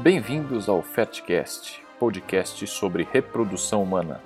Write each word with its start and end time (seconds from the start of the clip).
Bem-vindos 0.00 0.68
ao 0.68 0.80
Fertcast, 0.80 1.84
podcast 1.98 2.64
sobre 2.68 3.02
reprodução 3.02 3.82
humana. 3.82 4.22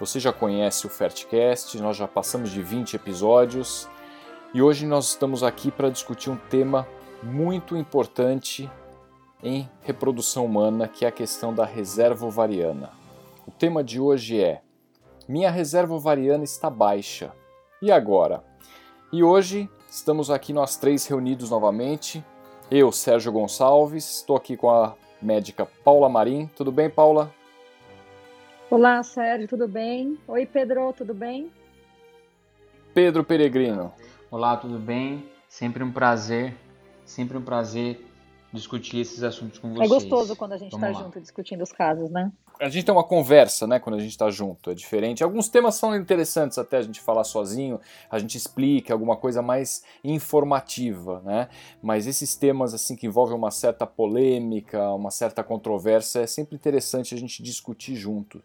Você 0.00 0.18
já 0.18 0.32
conhece 0.32 0.86
o 0.86 0.88
Fertcast, 0.88 1.78
nós 1.78 1.94
já 1.94 2.08
passamos 2.08 2.50
de 2.50 2.62
20 2.62 2.94
episódios 2.94 3.86
e 4.54 4.62
hoje 4.62 4.86
nós 4.86 5.10
estamos 5.10 5.42
aqui 5.42 5.70
para 5.70 5.90
discutir 5.90 6.30
um 6.30 6.38
tema 6.38 6.88
muito 7.22 7.76
importante 7.76 8.70
em 9.42 9.68
reprodução 9.82 10.46
humana, 10.46 10.88
que 10.88 11.04
é 11.04 11.08
a 11.08 11.12
questão 11.12 11.52
da 11.52 11.66
reserva 11.66 12.24
ovariana. 12.24 12.90
O 13.46 13.50
tema 13.50 13.84
de 13.84 14.00
hoje 14.00 14.42
é: 14.42 14.62
Minha 15.28 15.50
reserva 15.50 15.92
ovariana 15.92 16.44
está 16.44 16.70
baixa. 16.70 17.30
E 17.82 17.92
agora? 17.92 18.42
E 19.12 19.22
hoje 19.22 19.68
estamos 19.90 20.30
aqui 20.30 20.54
nós 20.54 20.78
três 20.78 21.04
reunidos 21.06 21.50
novamente. 21.50 22.24
Eu, 22.70 22.92
Sérgio 22.92 23.32
Gonçalves, 23.32 24.18
estou 24.18 24.36
aqui 24.36 24.56
com 24.56 24.70
a 24.70 24.94
médica 25.20 25.66
Paula 25.66 26.08
Marim. 26.08 26.48
Tudo 26.54 26.70
bem, 26.70 26.88
Paula? 26.88 27.34
Olá, 28.70 29.02
Sérgio, 29.02 29.48
tudo 29.48 29.66
bem? 29.66 30.16
Oi, 30.28 30.46
Pedro, 30.46 30.92
tudo 30.92 31.12
bem? 31.12 31.50
Pedro 32.94 33.24
Peregrino. 33.24 33.92
Olá, 34.30 34.56
tudo 34.56 34.78
bem? 34.78 35.28
Sempre 35.48 35.82
um 35.82 35.90
prazer, 35.90 36.54
sempre 37.04 37.36
um 37.36 37.42
prazer 37.42 38.06
discutir 38.52 38.98
esses 38.98 39.22
assuntos 39.22 39.58
com 39.58 39.68
é 39.68 39.72
vocês. 39.72 39.90
É 39.90 39.94
gostoso 39.94 40.36
quando 40.36 40.52
a 40.52 40.58
gente 40.58 40.74
está 40.74 40.92
junto 40.92 41.20
discutindo 41.20 41.62
os 41.62 41.72
casos, 41.72 42.10
né? 42.10 42.32
A 42.60 42.68
gente 42.68 42.84
tem 42.84 42.94
uma 42.94 43.04
conversa, 43.04 43.66
né, 43.66 43.78
quando 43.78 43.96
a 43.96 44.00
gente 44.00 44.10
está 44.10 44.30
junto, 44.30 44.70
é 44.70 44.74
diferente. 44.74 45.24
Alguns 45.24 45.48
temas 45.48 45.76
são 45.76 45.96
interessantes 45.96 46.58
até 46.58 46.76
a 46.76 46.82
gente 46.82 47.00
falar 47.00 47.24
sozinho, 47.24 47.80
a 48.10 48.18
gente 48.18 48.36
explica 48.36 48.92
alguma 48.92 49.16
coisa 49.16 49.40
mais 49.40 49.82
informativa, 50.04 51.22
né? 51.24 51.48
Mas 51.80 52.06
esses 52.06 52.34
temas 52.34 52.74
assim 52.74 52.96
que 52.96 53.06
envolvem 53.06 53.34
uma 53.34 53.50
certa 53.50 53.86
polêmica, 53.86 54.90
uma 54.90 55.10
certa 55.10 55.42
controvérsia, 55.42 56.20
é 56.20 56.26
sempre 56.26 56.54
interessante 56.54 57.14
a 57.14 57.18
gente 57.18 57.42
discutir 57.42 57.94
junto. 57.94 58.42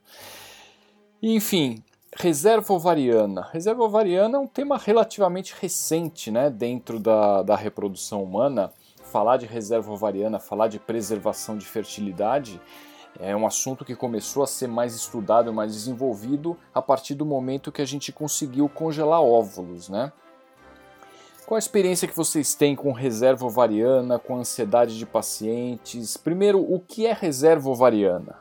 Enfim, 1.22 1.84
reserva 2.16 2.74
ovariana. 2.74 3.50
Reserva 3.52 3.84
ovariana 3.84 4.38
é 4.38 4.40
um 4.40 4.48
tema 4.48 4.78
relativamente 4.78 5.54
recente, 5.60 6.32
né, 6.32 6.50
dentro 6.50 7.00
da, 7.00 7.44
da 7.44 7.56
reprodução 7.58 8.24
humana 8.24 8.72
falar 9.16 9.38
de 9.38 9.46
reserva 9.46 9.94
ovariana, 9.94 10.40
falar 10.40 10.68
de 10.68 10.78
preservação 10.78 11.58
de 11.58 11.66
fertilidade, 11.66 12.60
é 13.18 13.34
um 13.34 13.48
assunto 13.48 13.86
que 13.86 13.96
começou 13.96 14.44
a 14.44 14.48
ser 14.48 14.68
mais 14.68 14.94
estudado, 14.94 15.54
mais 15.54 15.72
desenvolvido 15.72 16.58
a 16.74 16.82
partir 16.82 17.16
do 17.16 17.26
momento 17.26 17.72
que 17.72 17.82
a 17.82 17.86
gente 17.86 18.12
conseguiu 18.12 18.68
congelar 18.68 19.22
óvulos, 19.22 19.88
né? 19.88 20.12
Qual 21.46 21.56
a 21.56 21.60
experiência 21.60 22.10
que 22.10 22.16
vocês 22.16 22.56
têm 22.56 22.76
com 22.76 22.92
reserva 22.92 23.46
ovariana, 23.46 24.20
com 24.20 24.36
ansiedade 24.36 24.98
de 24.98 25.06
pacientes? 25.06 26.18
Primeiro, 26.18 26.60
o 26.60 26.78
que 26.78 27.06
é 27.06 27.14
reserva 27.14 27.70
ovariana? 27.70 28.40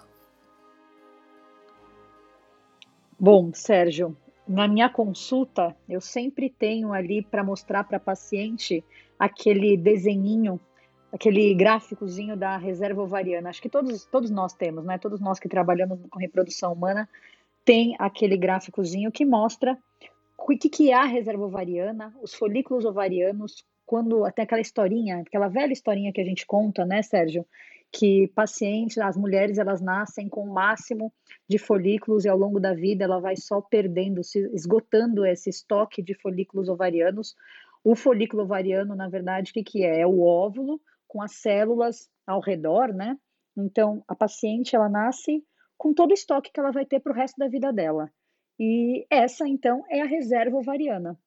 Bom, 3.16 3.52
Sérgio, 3.54 4.16
na 4.48 4.66
minha 4.66 4.90
consulta, 4.90 5.76
eu 5.88 6.00
sempre 6.00 6.50
tenho 6.50 6.92
ali 6.92 7.22
para 7.22 7.44
mostrar 7.44 7.84
para 7.84 8.00
paciente 8.00 8.84
aquele 9.18 9.76
desenhinho, 9.76 10.60
aquele 11.12 11.54
gráficozinho 11.54 12.36
da 12.36 12.56
reserva 12.56 13.02
ovariana. 13.02 13.50
Acho 13.50 13.62
que 13.62 13.68
todos, 13.68 14.04
todos 14.06 14.30
nós 14.30 14.52
temos, 14.52 14.84
né? 14.84 14.98
Todos 14.98 15.20
nós 15.20 15.38
que 15.38 15.48
trabalhamos 15.48 15.98
com 16.10 16.18
reprodução 16.18 16.72
humana 16.72 17.08
tem 17.64 17.96
aquele 17.98 18.36
gráficozinho 18.36 19.10
que 19.10 19.24
mostra 19.24 19.78
o 20.38 20.58
que, 20.58 20.68
que 20.68 20.90
é 20.90 20.94
a 20.94 21.04
reserva 21.04 21.44
ovariana, 21.44 22.14
os 22.20 22.34
folículos 22.34 22.84
ovarianos, 22.84 23.64
quando 23.86 24.24
até 24.24 24.42
aquela 24.42 24.60
historinha, 24.60 25.20
aquela 25.20 25.48
velha 25.48 25.72
historinha 25.72 26.12
que 26.12 26.20
a 26.20 26.24
gente 26.24 26.46
conta, 26.46 26.84
né, 26.84 27.02
Sérgio? 27.02 27.46
Que 27.90 28.28
pacientes, 28.34 28.98
as 28.98 29.16
mulheres, 29.16 29.56
elas 29.56 29.80
nascem 29.80 30.28
com 30.28 30.42
o 30.42 30.52
máximo 30.52 31.12
de 31.48 31.58
folículos 31.58 32.24
e 32.24 32.28
ao 32.28 32.36
longo 32.36 32.58
da 32.58 32.74
vida 32.74 33.04
ela 33.04 33.20
vai 33.20 33.36
só 33.36 33.60
perdendo, 33.60 34.22
se 34.22 34.40
esgotando 34.52 35.24
esse 35.24 35.48
estoque 35.48 36.02
de 36.02 36.12
folículos 36.14 36.68
ovarianos 36.68 37.34
o 37.84 37.94
folículo 37.94 38.44
ovariano, 38.44 38.96
na 38.96 39.08
verdade, 39.08 39.50
o 39.50 39.54
que, 39.54 39.62
que 39.62 39.84
é? 39.84 40.00
É 40.00 40.06
o 40.06 40.22
óvulo 40.22 40.80
com 41.06 41.22
as 41.22 41.34
células 41.34 42.08
ao 42.26 42.40
redor, 42.40 42.94
né? 42.94 43.16
Então, 43.56 44.02
a 44.08 44.16
paciente, 44.16 44.74
ela 44.74 44.88
nasce 44.88 45.44
com 45.76 45.92
todo 45.92 46.10
o 46.10 46.14
estoque 46.14 46.50
que 46.50 46.58
ela 46.58 46.72
vai 46.72 46.86
ter 46.86 46.98
para 46.98 47.12
o 47.12 47.14
resto 47.14 47.36
da 47.36 47.46
vida 47.46 47.72
dela. 47.72 48.10
E 48.58 49.06
essa, 49.10 49.46
então, 49.46 49.84
é 49.90 50.00
a 50.00 50.06
reserva 50.06 50.56
ovariana. 50.56 51.18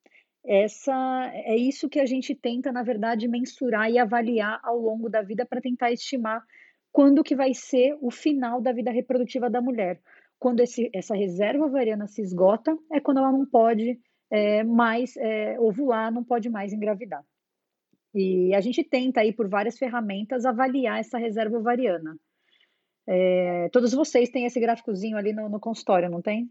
Essa 0.44 1.30
é 1.34 1.56
isso 1.56 1.90
que 1.90 2.00
a 2.00 2.06
gente 2.06 2.34
tenta, 2.34 2.72
na 2.72 2.82
verdade, 2.82 3.28
mensurar 3.28 3.92
e 3.92 4.00
avaliar 4.00 4.60
ao 4.64 4.80
longo 4.80 5.10
da 5.10 5.22
vida 5.22 5.46
para 5.46 5.62
tentar 5.62 5.92
estimar 5.92 6.42
quando 6.92 7.24
que 7.24 7.36
vai 7.36 7.54
ser 7.54 7.96
o 8.02 8.10
final 8.10 8.62
da 8.62 8.72
vida 8.72 8.90
reprodutiva 8.90 9.50
da 9.50 9.62
mulher. 9.62 10.00
Quando 10.40 10.62
esse, 10.62 10.90
essa 10.94 11.16
reserva 11.16 11.66
ovariana 11.66 12.08
se 12.08 12.22
esgota, 12.22 12.76
é 12.92 13.00
quando 13.00 13.18
ela 13.18 13.32
não 13.32 13.46
pode 13.46 14.00
é, 14.30 14.64
mais 14.64 15.16
é, 15.18 15.60
ovular, 15.60 16.12
não 16.12 16.24
pode 16.24 16.50
mais 16.50 16.74
engravidar. 16.74 17.24
E 18.14 18.54
a 18.54 18.62
gente 18.62 18.84
tenta 18.84 19.22
aí 19.22 19.32
por 19.32 19.48
várias 19.48 19.78
ferramentas 19.78 20.46
avaliar 20.46 21.00
essa 21.00 21.18
reserva 21.18 21.58
ovariana. 21.58 22.18
É, 23.08 23.70
todos 23.70 23.94
vocês 23.94 24.30
têm 24.30 24.46
esse 24.46 24.60
gráficozinho 24.60 25.18
ali 25.18 25.32
no, 25.32 25.48
no 25.48 25.60
consultório, 25.60 26.10
não 26.10 26.22
tem? 26.22 26.50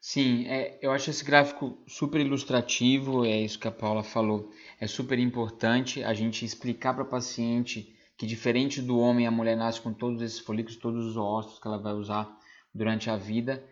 Sim, 0.00 0.46
é, 0.48 0.78
eu 0.82 0.90
acho 0.90 1.08
esse 1.08 1.24
gráfico 1.24 1.82
super 1.86 2.20
ilustrativo, 2.20 3.24
é 3.24 3.40
isso 3.40 3.58
que 3.58 3.68
a 3.68 3.72
Paula 3.72 4.02
falou. 4.02 4.50
É 4.78 4.86
super 4.86 5.18
importante 5.18 6.04
a 6.04 6.12
gente 6.12 6.44
explicar 6.44 6.92
para 6.92 7.04
a 7.04 7.08
paciente 7.08 7.96
que, 8.16 8.26
diferente 8.26 8.82
do 8.82 8.98
homem, 8.98 9.26
a 9.26 9.30
mulher 9.30 9.56
nasce 9.56 9.80
com 9.80 9.94
todos 9.94 10.20
esses 10.20 10.40
folículos, 10.40 10.76
todos 10.76 11.06
os 11.06 11.16
ossos 11.16 11.58
que 11.58 11.66
ela 11.66 11.78
vai 11.78 11.94
usar 11.94 12.38
durante 12.74 13.08
a 13.08 13.16
vida, 13.16 13.64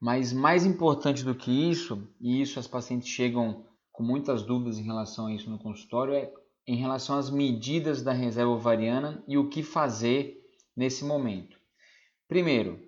mas 0.00 0.32
mais 0.32 0.64
importante 0.64 1.24
do 1.24 1.34
que 1.34 1.50
isso, 1.50 2.06
e 2.20 2.40
isso 2.40 2.58
as 2.58 2.66
pacientes 2.66 3.08
chegam 3.08 3.64
com 3.92 4.02
muitas 4.02 4.42
dúvidas 4.42 4.78
em 4.78 4.82
relação 4.82 5.26
a 5.26 5.32
isso 5.32 5.50
no 5.50 5.58
consultório, 5.58 6.14
é 6.14 6.32
em 6.66 6.76
relação 6.76 7.16
às 7.16 7.30
medidas 7.30 8.02
da 8.02 8.12
reserva 8.12 8.50
ovariana 8.50 9.24
e 9.26 9.38
o 9.38 9.48
que 9.48 9.62
fazer 9.62 10.36
nesse 10.76 11.04
momento. 11.04 11.56
Primeiro, 12.28 12.78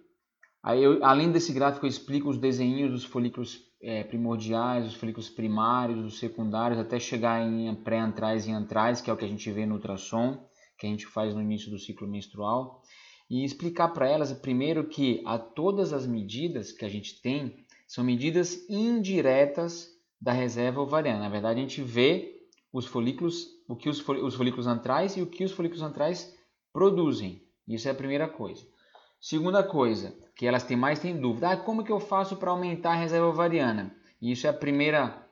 eu, 0.77 1.03
além 1.05 1.31
desse 1.31 1.53
gráfico, 1.53 1.87
eu 1.87 1.91
explico 1.91 2.29
os 2.29 2.39
desenhos 2.39 2.91
dos 2.91 3.05
folículos 3.05 3.61
é, 3.81 4.03
primordiais, 4.03 4.87
os 4.87 4.95
folículos 4.95 5.31
primários, 5.31 6.05
os 6.05 6.19
secundários, 6.19 6.81
até 6.81 6.99
chegar 6.99 7.41
em 7.41 7.73
pré-antrais 7.77 8.47
e 8.47 8.51
antrais, 8.51 9.01
que 9.01 9.09
é 9.09 9.13
o 9.13 9.17
que 9.17 9.25
a 9.25 9.29
gente 9.29 9.51
vê 9.51 9.65
no 9.65 9.77
ultrassom, 9.77 10.45
que 10.77 10.87
a 10.87 10.91
gente 10.91 11.07
faz 11.07 11.35
no 11.35 11.41
início 11.41 11.71
do 11.71 11.79
ciclo 11.79 12.09
menstrual 12.09 12.83
e 13.31 13.45
explicar 13.45 13.89
para 13.89 14.09
elas 14.09 14.33
primeiro 14.33 14.89
que 14.89 15.23
a 15.27 15.39
todas 15.39 15.93
as 15.93 16.07
medidas 16.07 16.73
que 16.73 16.85
a 16.85 16.89
gente 16.89 17.21
tem 17.21 17.65
são 17.87 18.05
medidas 18.05 18.69
indiretas 18.69 19.89
da 20.21 20.33
reserva 20.33 20.81
ovariana. 20.81 21.21
Na 21.21 21.29
verdade, 21.29 21.61
a 21.61 21.63
gente 21.63 21.83
vê 21.83 22.43
os 22.73 22.87
folículos, 22.87 23.47
o 23.69 23.77
que 23.77 23.89
os, 23.89 24.07
os 24.07 24.35
folículos 24.35 24.67
antrais 24.67 25.17
e 25.17 25.23
o 25.23 25.27
que 25.27 25.45
os 25.45 25.53
folículos 25.53 25.83
antrais 25.83 26.35
produzem. 26.73 27.43
Isso 27.67 27.89
é 27.89 27.91
a 27.91 27.95
primeira 27.95 28.29
coisa. 28.29 28.67
Segunda 29.21 29.63
coisa, 29.63 30.15
que 30.37 30.47
elas 30.47 30.63
têm 30.63 30.77
mais 30.77 31.01
têm 31.01 31.21
dúvida, 31.21 31.51
ah, 31.51 31.57
como 31.57 31.85
que 31.85 31.93
eu 31.93 31.99
faço 31.99 32.37
para 32.37 32.51
aumentar 32.51 32.93
a 32.93 32.97
reserva 33.01 33.27
ovariana? 33.27 33.95
E 34.21 34.33
isso 34.33 34.47
é 34.47 34.51
a 34.51 34.55
primeira 34.55 35.25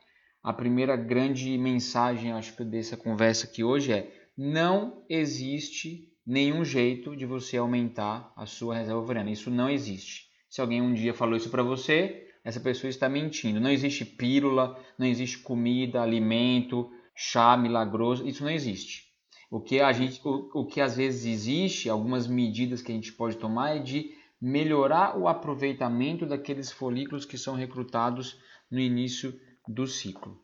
a 0.43 0.53
primeira 0.53 0.95
grande 0.95 1.59
mensagem, 1.59 2.31
acho 2.31 2.57
que 2.57 2.63
dessa 2.63 2.97
conversa 2.97 3.47
aqui 3.47 3.65
hoje 3.65 3.93
é: 3.93 4.13
não 4.37 5.05
existe 5.09 6.09
nenhum 6.27 6.65
jeito 6.65 7.15
de 7.15 7.25
você 7.25 7.57
aumentar 7.57 8.33
a 8.37 8.47
sua 8.47 8.77
reserva 8.77 9.01
ovariana. 9.01 9.31
Isso 9.31 9.51
não 9.51 9.71
existe. 9.71 10.27
Se 10.51 10.61
alguém 10.61 10.83
um 10.83 10.93
dia 10.93 11.15
falou 11.15 11.37
isso 11.37 11.51
para 11.51 11.63
você, 11.63 12.29
essa 12.43 12.59
pessoa 12.59 12.91
está 12.91 13.09
mentindo. 13.09 13.61
Não 13.61 13.71
existe 13.71 14.05
pílula, 14.05 14.79
não 14.99 15.07
existe 15.07 15.39
comida, 15.39 16.03
alimento, 16.03 16.91
chá 17.15 17.57
milagroso, 17.57 18.27
isso 18.27 18.43
não 18.43 18.51
existe. 18.51 19.07
O 19.51 19.61
que 19.61 19.81
a 19.81 19.93
gente, 19.93 20.21
o, 20.25 20.51
o 20.61 20.67
que 20.67 20.81
às 20.81 20.97
vezes 20.97 21.25
existe, 21.25 21.89
algumas 21.89 22.27
medidas 22.27 22.83
que 22.83 22.91
a 22.91 22.95
gente 22.95 23.13
pode 23.13 23.37
tomar 23.37 23.77
é 23.77 23.79
de 23.79 24.11
melhorar 24.41 25.17
o 25.17 25.29
aproveitamento 25.29 26.27
daqueles 26.27 26.71
folículos 26.71 27.25
que 27.25 27.39
são 27.39 27.55
recrutados 27.55 28.39
no 28.71 28.81
início 28.81 29.39
do 29.67 29.87
ciclo. 29.87 30.41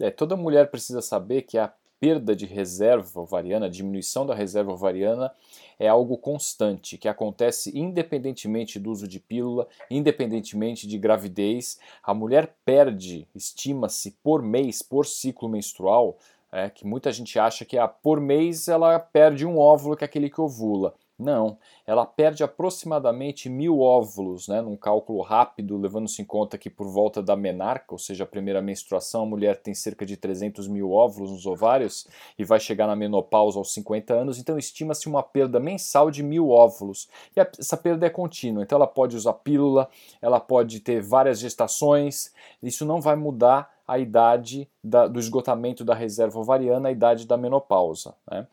É, 0.00 0.10
toda 0.10 0.36
mulher 0.36 0.70
precisa 0.70 1.00
saber 1.00 1.42
que 1.42 1.58
a 1.58 1.72
perda 2.00 2.34
de 2.34 2.46
reserva 2.46 3.20
ovariana, 3.20 3.68
diminuição 3.68 4.24
da 4.24 4.34
reserva 4.34 4.72
ovariana, 4.72 5.30
é 5.78 5.86
algo 5.86 6.16
constante, 6.16 6.98
que 6.98 7.08
acontece 7.08 7.78
independentemente 7.78 8.78
do 8.78 8.90
uso 8.90 9.06
de 9.06 9.20
pílula, 9.20 9.68
independentemente 9.90 10.88
de 10.88 10.98
gravidez. 10.98 11.78
A 12.02 12.14
mulher 12.14 12.54
perde, 12.64 13.28
estima-se, 13.34 14.12
por 14.22 14.42
mês, 14.42 14.82
por 14.82 15.06
ciclo 15.06 15.48
menstrual, 15.48 16.16
é, 16.50 16.68
que 16.68 16.86
muita 16.86 17.12
gente 17.12 17.38
acha 17.38 17.64
que 17.64 17.78
ah, 17.78 17.86
por 17.86 18.20
mês 18.20 18.66
ela 18.66 18.98
perde 18.98 19.46
um 19.46 19.58
óvulo, 19.58 19.96
que 19.96 20.02
é 20.02 20.06
aquele 20.06 20.28
que 20.28 20.40
ovula. 20.40 20.94
Não, 21.20 21.58
ela 21.86 22.06
perde 22.06 22.42
aproximadamente 22.42 23.50
mil 23.50 23.80
óvulos, 23.80 24.48
né, 24.48 24.62
num 24.62 24.76
cálculo 24.76 25.20
rápido, 25.20 25.76
levando-se 25.76 26.22
em 26.22 26.24
conta 26.24 26.56
que 26.56 26.70
por 26.70 26.88
volta 26.88 27.22
da 27.22 27.36
menarca, 27.36 27.92
ou 27.92 27.98
seja, 27.98 28.24
a 28.24 28.26
primeira 28.26 28.62
menstruação, 28.62 29.22
a 29.24 29.26
mulher 29.26 29.58
tem 29.58 29.74
cerca 29.74 30.06
de 30.06 30.16
300 30.16 30.66
mil 30.66 30.90
óvulos 30.90 31.30
nos 31.30 31.44
ovários 31.44 32.06
e 32.38 32.44
vai 32.44 32.58
chegar 32.58 32.86
na 32.86 32.96
menopausa 32.96 33.58
aos 33.58 33.74
50 33.74 34.14
anos, 34.14 34.38
então 34.38 34.56
estima-se 34.56 35.08
uma 35.08 35.22
perda 35.22 35.60
mensal 35.60 36.10
de 36.10 36.22
mil 36.22 36.48
óvulos. 36.48 37.06
E 37.36 37.40
essa 37.40 37.76
perda 37.76 38.06
é 38.06 38.10
contínua, 38.10 38.62
então 38.62 38.76
ela 38.76 38.86
pode 38.86 39.14
usar 39.14 39.34
pílula, 39.34 39.90
ela 40.22 40.40
pode 40.40 40.80
ter 40.80 41.02
várias 41.02 41.38
gestações, 41.38 42.32
isso 42.62 42.86
não 42.86 43.00
vai 43.00 43.14
mudar 43.14 43.70
a 43.86 43.98
idade 43.98 44.70
da, 44.82 45.06
do 45.06 45.18
esgotamento 45.18 45.84
da 45.84 45.94
reserva 45.94 46.38
ovariana, 46.38 46.88
a 46.88 46.92
idade 46.92 47.26
da 47.26 47.36
menopausa. 47.36 48.14
Né? 48.30 48.46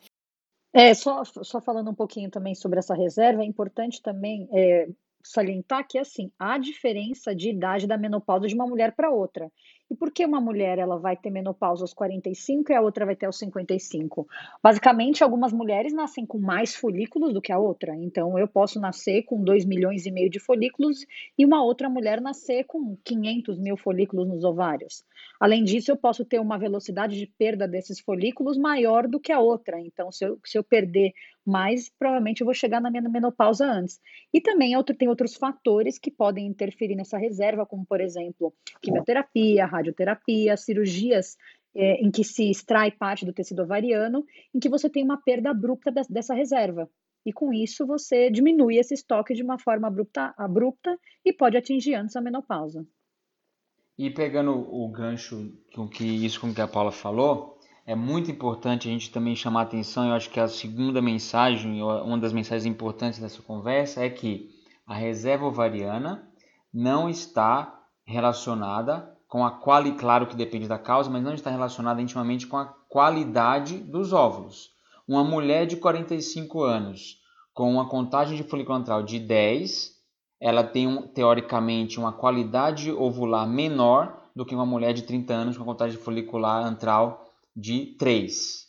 É, 0.73 0.93
só, 0.93 1.23
só 1.23 1.61
falando 1.61 1.89
um 1.89 1.95
pouquinho 1.95 2.29
também 2.29 2.53
sobre 2.53 2.79
essa 2.79 2.93
reserva, 2.93 3.41
é 3.41 3.45
importante 3.45 4.01
também 4.01 4.47
é, 4.53 4.87
salientar 5.23 5.87
que 5.87 5.97
assim 5.97 6.31
há 6.37 6.57
diferença 6.57 7.35
de 7.35 7.49
idade 7.49 7.87
da 7.87 7.97
menopausa 7.97 8.47
de 8.47 8.55
uma 8.55 8.67
mulher 8.67 8.95
para 8.95 9.09
outra. 9.09 9.51
E 9.89 9.95
por 9.95 10.11
que 10.11 10.25
uma 10.25 10.41
mulher 10.41 10.79
ela 10.79 10.97
vai 10.97 11.15
ter 11.15 11.29
menopausa 11.29 11.83
aos 11.83 11.93
45 11.93 12.71
e 12.71 12.75
a 12.75 12.81
outra 12.81 13.05
vai 13.05 13.15
ter 13.15 13.25
aos 13.25 13.39
55? 13.39 14.27
Basicamente, 14.61 15.23
algumas 15.23 15.53
mulheres 15.53 15.93
nascem 15.93 16.25
com 16.25 16.37
mais 16.37 16.75
folículos 16.75 17.33
do 17.33 17.41
que 17.41 17.53
a 17.53 17.59
outra. 17.59 17.95
Então, 17.95 18.37
eu 18.37 18.47
posso 18.47 18.79
nascer 18.79 19.23
com 19.23 19.41
2 19.41 19.65
milhões 19.65 20.05
e 20.05 20.11
meio 20.11 20.29
de 20.29 20.39
folículos 20.39 21.05
e 21.37 21.45
uma 21.45 21.63
outra 21.63 21.89
mulher 21.89 22.19
nascer 22.19 22.65
com 22.65 22.97
500 23.03 23.57
mil 23.59 23.77
folículos 23.77 24.27
nos 24.27 24.43
ovários. 24.43 25.05
Além 25.39 25.63
disso, 25.63 25.91
eu 25.91 25.97
posso 25.97 26.25
ter 26.25 26.39
uma 26.39 26.57
velocidade 26.57 27.17
de 27.17 27.27
perda 27.27 27.67
desses 27.67 27.99
folículos 27.99 28.57
maior 28.57 29.07
do 29.07 29.19
que 29.19 29.31
a 29.31 29.39
outra. 29.39 29.79
Então, 29.79 30.11
se 30.11 30.25
eu, 30.25 30.39
se 30.43 30.57
eu 30.57 30.63
perder 30.63 31.13
mais, 31.47 31.89
provavelmente 31.97 32.41
eu 32.41 32.45
vou 32.45 32.53
chegar 32.53 32.81
na 32.81 32.91
minha 32.91 33.01
menopausa 33.03 33.65
antes. 33.65 34.01
E 34.33 34.41
também 34.41 34.75
outro, 34.75 34.93
tem 34.93 35.07
outros 35.07 35.35
fatores 35.35 35.97
que 35.97 36.11
podem 36.11 36.45
interferir 36.45 36.95
nessa 36.95 37.17
reserva, 37.17 37.65
como, 37.65 37.85
por 37.85 38.01
exemplo, 38.01 38.53
quimioterapia, 38.81 39.65
radioterapia, 39.77 40.57
cirurgias 40.57 41.35
é, 41.75 42.01
em 42.03 42.11
que 42.11 42.23
se 42.23 42.49
extrai 42.49 42.91
parte 42.91 43.25
do 43.25 43.33
tecido 43.33 43.61
ovariano, 43.61 44.25
em 44.53 44.59
que 44.59 44.69
você 44.69 44.89
tem 44.89 45.03
uma 45.03 45.21
perda 45.21 45.51
abrupta 45.51 45.91
dessa 46.09 46.33
reserva. 46.33 46.89
E 47.25 47.33
com 47.33 47.53
isso 47.53 47.85
você 47.85 48.31
diminui 48.31 48.77
esse 48.77 48.93
estoque 48.93 49.33
de 49.33 49.43
uma 49.43 49.59
forma 49.59 49.87
abrupta, 49.87 50.33
abrupta 50.37 50.97
e 51.25 51.33
pode 51.33 51.57
atingir 51.57 51.95
antes 51.95 52.15
a 52.15 52.21
menopausa. 52.21 52.85
E 53.97 54.09
pegando 54.09 54.51
o 54.51 54.87
gancho 54.89 55.51
com 55.75 55.87
que 55.87 56.05
isso 56.05 56.39
com 56.39 56.53
que 56.53 56.61
a 56.61 56.67
Paula 56.67 56.91
falou, 56.91 57.57
é 57.85 57.95
muito 57.95 58.29
importante 58.29 58.87
a 58.87 58.91
gente 58.91 59.11
também 59.11 59.35
chamar 59.35 59.63
atenção, 59.63 60.07
eu 60.07 60.13
acho 60.13 60.29
que 60.29 60.39
a 60.39 60.47
segunda 60.47 61.01
mensagem, 61.01 61.81
uma 61.81 62.17
das 62.17 62.31
mensagens 62.31 62.65
importantes 62.65 63.19
dessa 63.19 63.41
conversa 63.41 64.05
é 64.05 64.09
que 64.09 64.49
a 64.85 64.93
reserva 64.93 65.45
ovariana 65.45 66.31
não 66.73 67.09
está 67.09 67.83
relacionada 68.05 69.16
com 69.27 69.45
a 69.45 69.51
quali, 69.51 69.93
claro 69.93 70.27
que 70.27 70.35
depende 70.35 70.67
da 70.67 70.79
causa, 70.79 71.09
mas 71.09 71.23
não 71.23 71.33
está 71.33 71.49
relacionada 71.49 72.01
intimamente 72.01 72.47
com 72.47 72.57
a 72.57 72.65
qualidade 72.65 73.77
dos 73.77 74.13
óvulos. 74.13 74.69
Uma 75.07 75.23
mulher 75.23 75.65
de 75.65 75.77
45 75.77 76.63
anos 76.63 77.17
com 77.53 77.71
uma 77.71 77.89
contagem 77.89 78.37
de 78.37 78.43
folículo 78.43 78.77
antral 78.77 79.03
de 79.03 79.19
10, 79.19 79.95
ela 80.39 80.63
tem 80.63 81.01
teoricamente 81.13 81.99
uma 81.99 82.13
qualidade 82.13 82.91
ovular 82.91 83.47
menor 83.47 84.21
do 84.35 84.45
que 84.45 84.53
uma 84.53 84.65
mulher 84.65 84.93
de 84.93 85.01
30 85.01 85.33
anos 85.33 85.57
com 85.57 85.65
contagem 85.65 85.97
folicular 85.97 86.63
antral 86.63 87.25
de 87.55 87.95
3. 87.97 88.67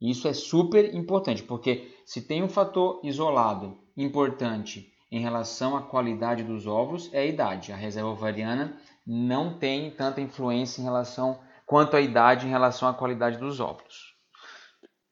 Isso 0.00 0.28
é 0.28 0.32
super 0.32 0.94
importante, 0.94 1.42
porque 1.42 1.92
se 2.06 2.22
tem 2.22 2.42
um 2.42 2.48
fator 2.48 3.00
isolado 3.02 3.78
importante 3.96 4.90
em 5.10 5.20
relação 5.20 5.76
à 5.76 5.82
qualidade 5.82 6.44
dos 6.44 6.66
óvulos, 6.66 7.12
é 7.12 7.20
a 7.20 7.26
idade. 7.26 7.72
A 7.72 7.76
reserva 7.76 8.10
ovariana 8.10 8.78
não 9.06 9.58
tem 9.58 9.90
tanta 9.90 10.20
influência 10.20 10.80
em 10.80 10.84
relação 10.84 11.40
quanto 11.66 11.96
a 11.96 12.00
idade 12.00 12.46
em 12.46 12.50
relação 12.50 12.88
à 12.88 12.94
qualidade 12.94 13.38
dos 13.38 13.60
óvulos. 13.60 14.10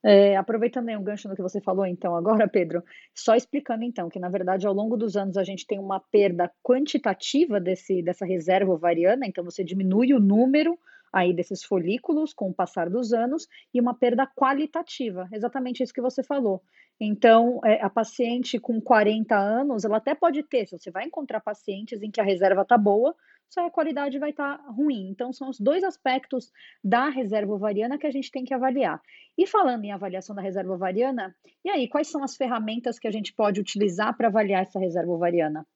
É, 0.04 0.36
aproveitando 0.36 0.88
aí 0.88 0.96
um 0.96 1.02
gancho 1.02 1.28
no 1.28 1.34
que 1.34 1.42
você 1.42 1.60
falou, 1.60 1.84
então, 1.84 2.14
agora, 2.14 2.48
Pedro, 2.48 2.82
só 3.14 3.34
explicando 3.34 3.82
então 3.82 4.08
que, 4.08 4.18
na 4.18 4.28
verdade, 4.28 4.66
ao 4.66 4.72
longo 4.72 4.96
dos 4.96 5.16
anos 5.16 5.36
a 5.36 5.42
gente 5.42 5.66
tem 5.66 5.78
uma 5.78 6.00
perda 6.00 6.50
quantitativa 6.62 7.60
desse, 7.60 8.02
dessa 8.02 8.24
reserva 8.24 8.72
ovariana, 8.72 9.26
então 9.26 9.44
você 9.44 9.64
diminui 9.64 10.14
o 10.14 10.20
número 10.20 10.78
aí 11.12 11.32
desses 11.32 11.64
folículos 11.64 12.32
com 12.32 12.50
o 12.50 12.54
passar 12.54 12.88
dos 12.88 13.12
anos 13.12 13.46
e 13.72 13.80
uma 13.80 13.94
perda 13.94 14.26
qualitativa, 14.26 15.28
exatamente 15.32 15.82
isso 15.82 15.92
que 15.92 16.00
você 16.00 16.22
falou. 16.22 16.62
Então, 17.00 17.60
é, 17.64 17.80
a 17.80 17.88
paciente 17.88 18.58
com 18.58 18.80
40 18.80 19.36
anos, 19.36 19.84
ela 19.84 19.98
até 19.98 20.14
pode 20.14 20.42
ter, 20.42 20.66
se 20.66 20.76
você 20.76 20.90
vai 20.90 21.04
encontrar 21.04 21.40
pacientes 21.40 22.02
em 22.02 22.10
que 22.10 22.20
a 22.20 22.24
reserva 22.24 22.62
está 22.62 22.76
boa, 22.76 23.14
só 23.48 23.66
a 23.66 23.70
qualidade 23.70 24.18
vai 24.18 24.30
estar 24.30 24.58
tá 24.58 24.70
ruim. 24.70 25.08
Então, 25.08 25.32
são 25.32 25.48
os 25.48 25.58
dois 25.58 25.82
aspectos 25.84 26.52
da 26.82 27.08
reserva 27.08 27.52
ovariana 27.52 27.98
que 27.98 28.06
a 28.06 28.10
gente 28.10 28.30
tem 28.30 28.44
que 28.44 28.52
avaliar. 28.52 29.00
E 29.36 29.46
falando 29.46 29.84
em 29.84 29.92
avaliação 29.92 30.34
da 30.34 30.42
reserva 30.42 30.74
ovariana, 30.74 31.34
e 31.64 31.70
aí, 31.70 31.88
quais 31.88 32.08
são 32.08 32.22
as 32.22 32.36
ferramentas 32.36 32.98
que 32.98 33.08
a 33.08 33.10
gente 33.10 33.32
pode 33.32 33.60
utilizar 33.60 34.16
para 34.16 34.28
avaliar 34.28 34.62
essa 34.62 34.78
reserva 34.78 35.12
ovariana? 35.12 35.66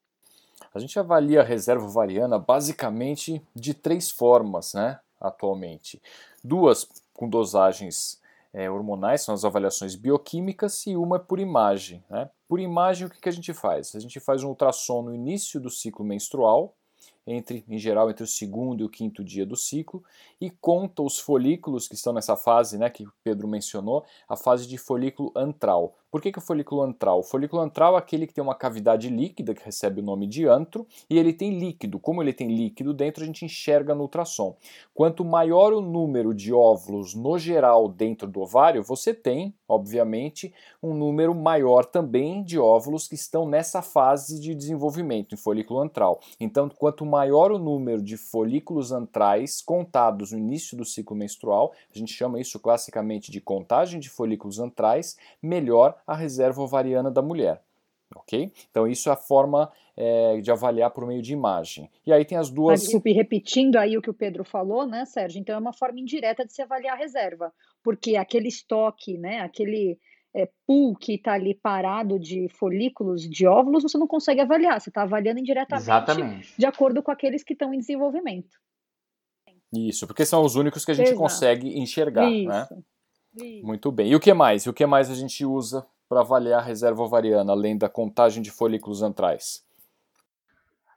A 0.73 0.79
gente 0.79 0.97
avalia 0.99 1.41
a 1.41 1.43
reserva 1.43 1.85
ovariana 1.85 2.37
basicamente 2.37 3.41
de 3.55 3.73
três 3.73 4.11
formas, 4.11 4.73
né? 4.73 4.99
Atualmente. 5.23 6.01
Duas 6.43 6.87
com 7.13 7.29
dosagens 7.29 8.21
é, 8.53 8.69
hormonais, 8.69 9.21
são 9.21 9.33
as 9.33 9.43
avaliações 9.43 9.95
bioquímicas, 9.95 10.85
e 10.85 10.95
uma 10.95 11.15
é 11.15 11.19
por 11.19 11.39
imagem. 11.39 12.03
Né? 12.09 12.29
Por 12.47 12.59
imagem, 12.59 13.07
o 13.07 13.09
que, 13.09 13.19
que 13.19 13.29
a 13.29 13.33
gente 13.33 13.53
faz? 13.53 13.95
A 13.95 13.99
gente 13.99 14.19
faz 14.19 14.43
um 14.43 14.49
ultrassom 14.49 15.01
no 15.01 15.15
início 15.15 15.59
do 15.59 15.71
ciclo 15.71 16.05
menstrual, 16.05 16.75
entre, 17.25 17.63
em 17.67 17.79
geral, 17.79 18.09
entre 18.09 18.23
o 18.23 18.27
segundo 18.27 18.81
e 18.81 18.85
o 18.85 18.89
quinto 18.89 19.23
dia 19.23 19.45
do 19.45 19.55
ciclo, 19.55 20.03
e 20.39 20.49
conta 20.49 21.01
os 21.01 21.19
folículos 21.19 21.87
que 21.87 21.95
estão 21.95 22.13
nessa 22.13 22.35
fase, 22.35 22.77
né, 22.77 22.89
que 22.89 23.05
o 23.05 23.13
Pedro 23.23 23.47
mencionou, 23.47 24.05
a 24.27 24.35
fase 24.35 24.67
de 24.67 24.77
folículo 24.77 25.31
antral. 25.35 25.95
Por 26.13 26.21
que, 26.21 26.31
que 26.31 26.37
o 26.37 26.41
folículo 26.43 26.83
antral? 26.83 27.21
O 27.21 27.23
folículo 27.23 27.59
antral 27.59 27.95
é 27.95 27.97
aquele 27.97 28.27
que 28.27 28.35
tem 28.35 28.43
uma 28.43 28.53
cavidade 28.53 29.09
líquida, 29.09 29.55
que 29.55 29.65
recebe 29.65 29.99
o 29.99 30.03
nome 30.03 30.27
de 30.27 30.45
antro, 30.45 30.85
e 31.09 31.17
ele 31.17 31.33
tem 31.33 31.57
líquido. 31.57 31.97
Como 31.97 32.21
ele 32.21 32.31
tem 32.31 32.55
líquido 32.55 32.93
dentro, 32.93 33.23
a 33.23 33.25
gente 33.25 33.43
enxerga 33.43 33.95
no 33.95 34.03
ultrassom. 34.03 34.55
Quanto 34.93 35.25
maior 35.25 35.73
o 35.73 35.81
número 35.81 36.31
de 36.31 36.53
óvulos 36.53 37.15
no 37.15 37.39
geral 37.39 37.89
dentro 37.89 38.27
do 38.27 38.41
ovário, 38.41 38.83
você 38.83 39.11
tem, 39.11 39.55
obviamente, 39.67 40.53
um 40.83 40.93
número 40.93 41.33
maior 41.33 41.83
também 41.83 42.43
de 42.43 42.59
óvulos 42.59 43.07
que 43.07 43.15
estão 43.15 43.49
nessa 43.49 43.81
fase 43.81 44.39
de 44.39 44.53
desenvolvimento, 44.53 45.33
em 45.33 45.37
folículo 45.37 45.79
antral. 45.79 46.19
Então, 46.39 46.69
quanto 46.69 47.03
maior 47.07 47.51
o 47.51 47.57
número 47.57 48.03
de 48.03 48.17
folículos 48.17 48.91
antrais 48.91 49.63
contados 49.63 50.31
no 50.31 50.37
início 50.37 50.77
do 50.77 50.85
ciclo 50.85 51.15
menstrual, 51.15 51.73
a 51.91 51.97
gente 51.97 52.13
chama 52.13 52.39
isso 52.39 52.59
classicamente 52.59 53.31
de 53.31 53.41
contagem 53.41 53.99
de 53.99 54.11
folículos 54.11 54.59
antrais, 54.59 55.17
melhor 55.41 56.02
a 56.05 56.15
reserva 56.15 56.61
ovariana 56.61 57.09
da 57.09 57.21
mulher. 57.21 57.61
Ok? 58.15 58.51
Então, 58.69 58.87
isso 58.87 59.09
é 59.09 59.13
a 59.13 59.15
forma 59.15 59.71
é, 59.97 60.39
de 60.39 60.51
avaliar 60.51 60.91
por 60.91 61.05
meio 61.07 61.21
de 61.21 61.33
imagem. 61.33 61.89
E 62.05 62.13
aí 62.13 62.23
tem 62.23 62.37
as 62.37 62.49
duas. 62.49 62.81
Desculpe, 62.81 63.11
repetindo 63.11 63.77
aí 63.77 63.97
o 63.97 64.01
que 64.01 64.09
o 64.09 64.13
Pedro 64.13 64.43
falou, 64.43 64.85
né, 64.85 65.05
Sérgio? 65.05 65.39
Então, 65.39 65.55
é 65.55 65.57
uma 65.57 65.73
forma 65.73 65.99
indireta 65.99 66.45
de 66.45 66.53
se 66.53 66.61
avaliar 66.61 66.95
a 66.95 66.99
reserva, 66.99 67.51
porque 67.83 68.15
aquele 68.15 68.47
estoque, 68.47 69.17
né, 69.17 69.39
aquele 69.39 69.97
é, 70.35 70.49
pool 70.65 70.95
que 70.95 71.15
está 71.15 71.33
ali 71.33 71.53
parado 71.55 72.19
de 72.19 72.47
folículos, 72.49 73.21
de 73.27 73.47
óvulos, 73.47 73.83
você 73.83 73.97
não 73.97 74.07
consegue 74.07 74.41
avaliar, 74.41 74.79
você 74.79 74.89
está 74.89 75.03
avaliando 75.03 75.39
indiretamente 75.39 75.83
Exatamente. 75.83 76.53
de 76.57 76.65
acordo 76.65 77.01
com 77.01 77.11
aqueles 77.11 77.43
que 77.43 77.53
estão 77.53 77.73
em 77.73 77.79
desenvolvimento. 77.79 78.57
Isso, 79.75 80.05
porque 80.05 80.25
são 80.25 80.43
os 80.43 80.55
únicos 80.55 80.85
que 80.85 80.91
a 80.91 80.93
gente 80.93 81.07
Exato. 81.07 81.19
consegue 81.19 81.79
enxergar, 81.79 82.29
Isso. 82.29 82.47
né? 82.47 82.67
Isso. 83.41 83.65
Muito 83.65 83.91
bem. 83.91 84.11
E 84.11 84.15
o 84.15 84.19
que 84.19 84.31
mais? 84.33 84.65
E 84.65 84.69
o 84.69 84.73
que 84.73 84.85
mais 84.85 85.09
a 85.09 85.15
gente 85.15 85.43
usa 85.43 85.85
para 86.07 86.21
avaliar 86.21 86.59
a 86.59 86.63
reserva 86.63 87.01
ovariana, 87.01 87.51
além 87.51 87.77
da 87.77 87.89
contagem 87.89 88.41
de 88.41 88.51
folículos 88.51 89.01
antrais? 89.01 89.63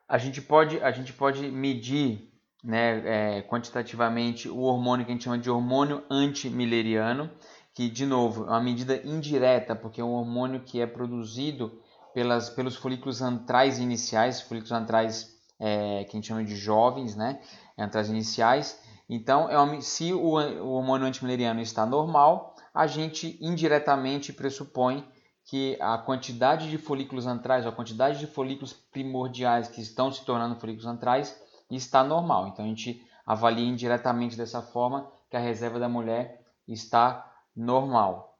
A 0.09 0.19
gente 0.19 0.41
pode, 0.41 0.81
a 0.81 0.91
gente 0.91 1.13
pode 1.13 1.51
medir 1.51 2.31
né, 2.63 3.39
é, 3.39 3.43
quantitativamente 3.43 4.49
o 4.49 4.61
hormônio 4.61 5.07
que 5.07 5.13
a 5.13 5.15
gente 5.15 5.25
chama 5.25 5.39
de 5.39 5.51
hormônio 5.51 6.03
antimileriano, 6.11 7.31
que, 7.73 7.89
de 7.89 8.07
novo, 8.07 8.45
é 8.45 8.49
uma 8.49 8.63
medida 8.63 9.01
indireta, 9.07 9.77
porque 9.77 10.01
é 10.01 10.05
um 10.05 10.13
hormônio 10.13 10.61
que 10.61 10.81
é 10.81 10.87
produzido 10.87 11.79
pelas, 12.15 12.51
pelos 12.51 12.75
folículos 12.75 13.21
antrais 13.23 13.79
iniciais, 13.79 14.41
folículos 14.41 14.73
antrais 14.73 15.37
é, 15.61 16.05
que 16.05 16.11
a 16.11 16.17
gente 16.17 16.27
chama 16.27 16.43
de 16.43 16.57
jovens, 16.57 17.15
né, 17.15 17.41
antrais 17.79 18.09
iniciais. 18.09 18.81
Então, 19.09 19.49
é 19.49 19.59
uma, 19.59 19.81
se 19.81 20.13
o, 20.13 20.33
o 20.33 20.71
hormônio 20.71 21.07
antimileriano 21.07 21.61
está 21.61 21.87
normal, 21.87 22.56
a 22.77 22.87
gente 22.87 23.39
indiretamente 23.41 24.35
pressupõe 24.35 25.03
que 25.47 25.79
a 25.81 25.97
quantidade 25.97 26.69
de 26.69 26.77
folículos 26.77 27.27
antrais, 27.27 27.67
a 27.67 27.73
quantidade 27.73 28.19
de 28.19 28.27
folículos 28.27 28.75
primordiais 28.75 29.67
que 29.67 29.81
estão 29.81 30.13
se 30.13 30.23
tornando 30.27 30.61
folículos 30.61 30.87
antrais 30.87 31.41
está 31.71 32.05
normal. 32.05 32.49
Então 32.49 32.67
a 32.67 32.69
gente 32.69 33.03
avalia 33.25 33.65
indiretamente 33.65 34.37
dessa 34.37 34.61
forma 34.61 35.11
que 35.31 35.39
a 35.39 35.41
reserva 35.41 35.79
da 35.79 35.89
mulher 35.89 36.45
está 36.69 37.33
normal. 37.57 38.37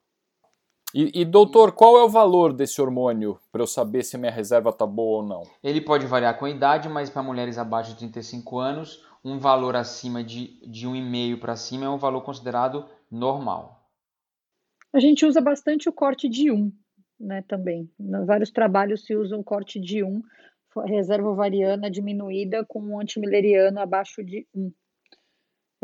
E, 0.93 1.23
e, 1.23 1.25
doutor, 1.25 1.73
qual 1.73 1.97
é 1.97 2.05
o 2.05 2.09
valor 2.09 2.53
desse 2.53 2.81
hormônio 2.81 3.41
para 3.51 3.63
eu 3.63 3.67
saber 3.67 4.05
se 4.05 4.19
minha 4.19 4.31
reserva 4.31 4.69
está 4.69 4.87
boa 4.87 5.23
ou 5.23 5.27
não? 5.27 5.43
Ele 5.65 5.81
pode 5.81 6.07
variar 6.07 6.39
com 6.39 6.45
a 6.45 6.51
idade, 6.51 6.91
mas 6.91 7.09
para 7.09 7.23
mulheres 7.23 7.57
abaixo 7.57 7.93
de 7.93 7.99
35 8.01 8.59
anos, 8.59 9.03
um 9.25 9.39
valor 9.39 9.77
acima 9.77 10.23
de, 10.23 10.61
de 10.69 10.87
1,5 10.87 11.41
para 11.41 11.57
cima 11.57 11.87
é 11.87 11.89
um 11.89 11.99
valor 11.99 12.21
considerado 12.21 12.85
normal. 13.11 13.76
A 14.97 14.99
gente 14.99 15.27
usa 15.27 15.43
bastante 15.43 15.91
o 15.91 15.93
corte 15.93 16.27
de 16.27 16.51
1, 16.51 16.73
né, 17.21 17.45
também. 17.47 17.87
Vários 18.25 18.51
trabalhos 18.51 19.05
se 19.05 19.15
usa 19.15 19.37
um 19.37 19.43
corte 19.43 19.79
de 19.79 20.03
1, 20.03 20.23
reserva 20.87 21.29
ovariana 21.29 21.91
diminuída 21.91 22.65
com 22.65 22.81
um 22.81 22.99
antimileriano 22.99 23.79
abaixo 23.79 24.25
de 24.25 24.47
1. 24.55 24.73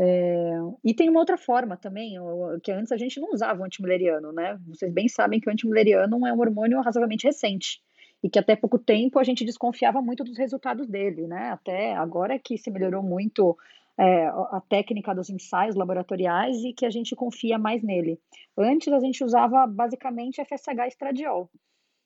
É, 0.01 0.53
e 0.83 0.95
tem 0.95 1.11
uma 1.11 1.21
outra 1.21 1.37
forma 1.37 1.77
também, 1.77 2.15
que 2.63 2.73
antes 2.73 2.91
a 2.91 2.97
gente 2.97 3.21
não 3.21 3.33
usava 3.33 3.61
o 3.61 3.65
antimileriano, 3.67 4.33
né? 4.33 4.59
Vocês 4.67 4.91
bem 4.91 5.07
sabem 5.11 5.39
que 5.39 5.49
o 5.51 5.53
antimileriano 5.53 6.27
é 6.27 6.33
um 6.33 6.41
hormônio 6.41 6.81
razoavelmente 6.81 7.27
recente 7.27 7.83
e 8.25 8.31
que 8.31 8.39
até 8.39 8.57
pouco 8.57 8.79
tempo 8.79 9.19
a 9.19 9.25
gente 9.25 9.45
desconfiava 9.45 10.01
muito 10.01 10.25
dos 10.25 10.39
resultados 10.39 10.89
dele, 10.89 11.27
né? 11.27 11.51
Até 11.51 11.95
agora 11.95 12.39
que 12.39 12.57
se 12.57 12.71
melhorou 12.71 13.03
muito 13.03 13.59
é, 14.03 14.27
a 14.27 14.61
técnica 14.69 15.15
dos 15.15 15.31
ensaios 15.31 15.77
laboratoriais 15.77 16.57
e 16.65 16.73
que 16.73 16.85
a 16.85 16.91
gente 16.91 17.15
confia 17.15 17.57
mais 17.57 17.85
nele. 17.85 18.19
Antes 18.59 18.93
a 18.93 18.99
gente 18.99 19.23
usava 19.23 19.65
basicamente 19.65 20.43
FSH 20.45 20.89
estradiol. 20.89 21.49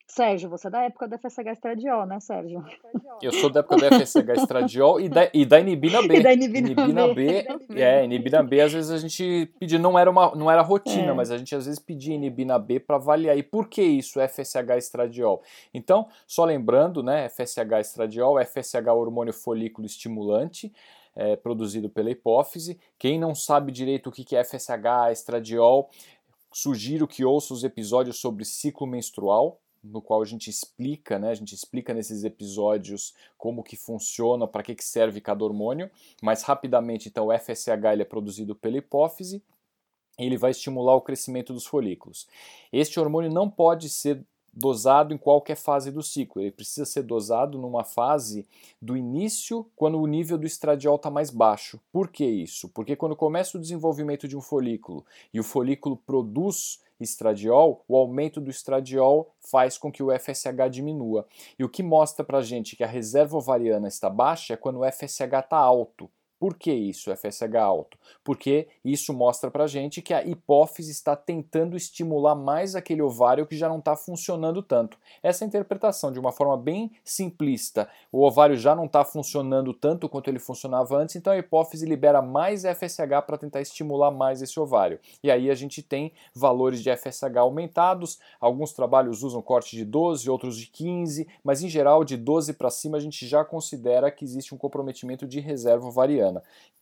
Sérgio, 0.08 0.48
você 0.48 0.68
é 0.68 0.70
da 0.70 0.82
época 0.82 1.08
da 1.08 1.18
FSH 1.18 1.46
estradiol, 1.52 2.06
né, 2.06 2.20
Sérgio? 2.20 2.62
Eu 3.20 3.32
sou 3.32 3.50
da 3.50 3.60
época 3.60 3.76
da 3.76 3.98
FSH 3.98 4.28
estradiol 4.36 5.00
e 5.00 5.08
da, 5.08 5.28
e 5.34 5.44
da 5.44 5.58
inibina 5.58 6.00
B. 6.02 6.18
E 6.20 6.22
da 6.22 6.32
inibina, 6.32 6.70
inibina 6.70 7.14
B. 7.14 7.46
B 7.68 7.82
é, 7.82 8.04
inibina 8.04 8.42
B, 8.42 8.60
às 8.60 8.72
vezes 8.72 8.90
a 8.90 8.98
gente 8.98 9.50
pedia, 9.58 9.78
não 9.78 9.98
era, 9.98 10.08
uma, 10.08 10.32
não 10.36 10.50
era 10.50 10.62
rotina, 10.62 11.10
é. 11.10 11.12
mas 11.12 11.30
a 11.30 11.38
gente 11.38 11.56
às 11.56 11.64
vezes 11.64 11.80
pedia 11.80 12.14
inibina 12.14 12.58
B 12.58 12.78
para 12.78 12.96
avaliar. 12.96 13.36
E 13.36 13.42
por 13.42 13.68
que 13.68 13.82
isso, 13.82 14.20
FSH 14.20 14.76
estradiol? 14.76 15.42
Então, 15.74 16.06
só 16.26 16.44
lembrando, 16.44 17.02
né, 17.02 17.28
FSH 17.28 17.80
estradiol, 17.80 18.38
FSH 18.44 18.86
hormônio 18.88 19.32
folículo 19.32 19.86
estimulante, 19.86 20.72
é, 21.16 21.34
produzido 21.34 21.88
pela 21.88 22.10
hipófise. 22.10 22.78
Quem 22.98 23.18
não 23.18 23.34
sabe 23.34 23.72
direito 23.72 24.10
o 24.10 24.12
que 24.12 24.36
é 24.36 24.44
FSH 24.44 25.10
estradiol, 25.10 25.90
sugiro 26.52 27.08
que 27.08 27.24
ouça 27.24 27.54
os 27.54 27.64
episódios 27.64 28.18
sobre 28.18 28.44
ciclo 28.44 28.86
menstrual, 28.86 29.58
no 29.82 30.02
qual 30.02 30.20
a 30.20 30.24
gente 30.24 30.50
explica, 30.50 31.18
né, 31.18 31.30
a 31.30 31.34
gente 31.34 31.54
explica 31.54 31.94
nesses 31.94 32.24
episódios 32.24 33.14
como 33.38 33.62
que 33.62 33.76
funciona, 33.76 34.46
para 34.46 34.62
que, 34.62 34.74
que 34.74 34.84
serve 34.84 35.20
cada 35.20 35.44
hormônio, 35.44 35.90
mas 36.22 36.42
rapidamente, 36.42 37.08
então, 37.08 37.28
o 37.28 37.32
FSH 37.32 37.92
ele 37.92 38.02
é 38.02 38.04
produzido 38.04 38.54
pela 38.54 38.78
hipófise, 38.78 39.42
ele 40.18 40.36
vai 40.36 40.50
estimular 40.50 40.94
o 40.94 41.00
crescimento 41.00 41.52
dos 41.52 41.66
folículos. 41.66 42.26
Este 42.72 42.98
hormônio 42.98 43.30
não 43.30 43.50
pode 43.50 43.88
ser 43.88 44.24
dosado 44.56 45.12
em 45.12 45.18
qualquer 45.18 45.56
fase 45.56 45.90
do 45.90 46.02
ciclo. 46.02 46.40
Ele 46.40 46.50
precisa 46.50 46.86
ser 46.86 47.02
dosado 47.02 47.58
numa 47.58 47.84
fase 47.84 48.48
do 48.80 48.96
início, 48.96 49.70
quando 49.76 50.00
o 50.00 50.06
nível 50.06 50.38
do 50.38 50.46
estradiol 50.46 50.96
está 50.96 51.10
mais 51.10 51.30
baixo. 51.30 51.78
Por 51.92 52.08
que 52.08 52.24
isso? 52.24 52.70
Porque 52.70 52.96
quando 52.96 53.14
começa 53.14 53.58
o 53.58 53.60
desenvolvimento 53.60 54.26
de 54.26 54.36
um 54.36 54.40
folículo 54.40 55.04
e 55.32 55.38
o 55.38 55.44
folículo 55.44 55.96
produz 55.96 56.80
estradiol, 56.98 57.84
o 57.86 57.94
aumento 57.94 58.40
do 58.40 58.50
estradiol 58.50 59.34
faz 59.38 59.76
com 59.76 59.92
que 59.92 60.02
o 60.02 60.10
FSH 60.10 60.70
diminua. 60.70 61.26
E 61.58 61.64
o 61.64 61.68
que 61.68 61.82
mostra 61.82 62.24
para 62.24 62.40
gente 62.40 62.74
que 62.74 62.82
a 62.82 62.86
reserva 62.86 63.36
ovariana 63.36 63.88
está 63.88 64.08
baixa 64.08 64.54
é 64.54 64.56
quando 64.56 64.80
o 64.80 64.90
FSH 64.90 65.20
está 65.20 65.58
alto. 65.58 66.10
Por 66.38 66.54
que 66.54 66.70
isso, 66.70 67.10
FSH 67.16 67.56
alto? 67.56 67.96
Porque 68.22 68.68
isso 68.84 69.14
mostra 69.14 69.50
pra 69.50 69.66
gente 69.66 70.02
que 70.02 70.12
a 70.12 70.22
hipófise 70.22 70.92
está 70.92 71.16
tentando 71.16 71.76
estimular 71.76 72.34
mais 72.34 72.76
aquele 72.76 73.00
ovário 73.00 73.46
que 73.46 73.56
já 73.56 73.70
não 73.70 73.78
está 73.78 73.96
funcionando 73.96 74.62
tanto. 74.62 74.98
Essa 75.22 75.44
é 75.44 75.46
interpretação, 75.46 76.12
de 76.12 76.20
uma 76.20 76.32
forma 76.32 76.54
bem 76.58 76.92
simplista, 77.02 77.88
o 78.12 78.22
ovário 78.22 78.54
já 78.54 78.74
não 78.74 78.84
está 78.84 79.02
funcionando 79.02 79.72
tanto 79.72 80.10
quanto 80.10 80.28
ele 80.28 80.38
funcionava 80.38 80.96
antes, 80.98 81.16
então 81.16 81.32
a 81.32 81.38
hipófise 81.38 81.86
libera 81.86 82.20
mais 82.20 82.64
FSH 82.64 83.22
para 83.26 83.38
tentar 83.38 83.62
estimular 83.62 84.10
mais 84.10 84.42
esse 84.42 84.60
ovário. 84.60 85.00
E 85.22 85.30
aí 85.30 85.50
a 85.50 85.54
gente 85.54 85.82
tem 85.82 86.12
valores 86.34 86.82
de 86.82 86.94
FSH 86.94 87.38
aumentados, 87.38 88.18
alguns 88.38 88.74
trabalhos 88.74 89.22
usam 89.22 89.40
corte 89.40 89.74
de 89.74 89.86
12, 89.86 90.28
outros 90.28 90.58
de 90.58 90.66
15, 90.66 91.26
mas 91.42 91.62
em 91.62 91.68
geral 91.68 92.04
de 92.04 92.18
12 92.18 92.52
para 92.52 92.68
cima 92.68 92.98
a 92.98 93.00
gente 93.00 93.26
já 93.26 93.42
considera 93.42 94.10
que 94.10 94.24
existe 94.24 94.54
um 94.54 94.58
comprometimento 94.58 95.26
de 95.26 95.40
reserva 95.40 95.86
ovariana 95.86 96.26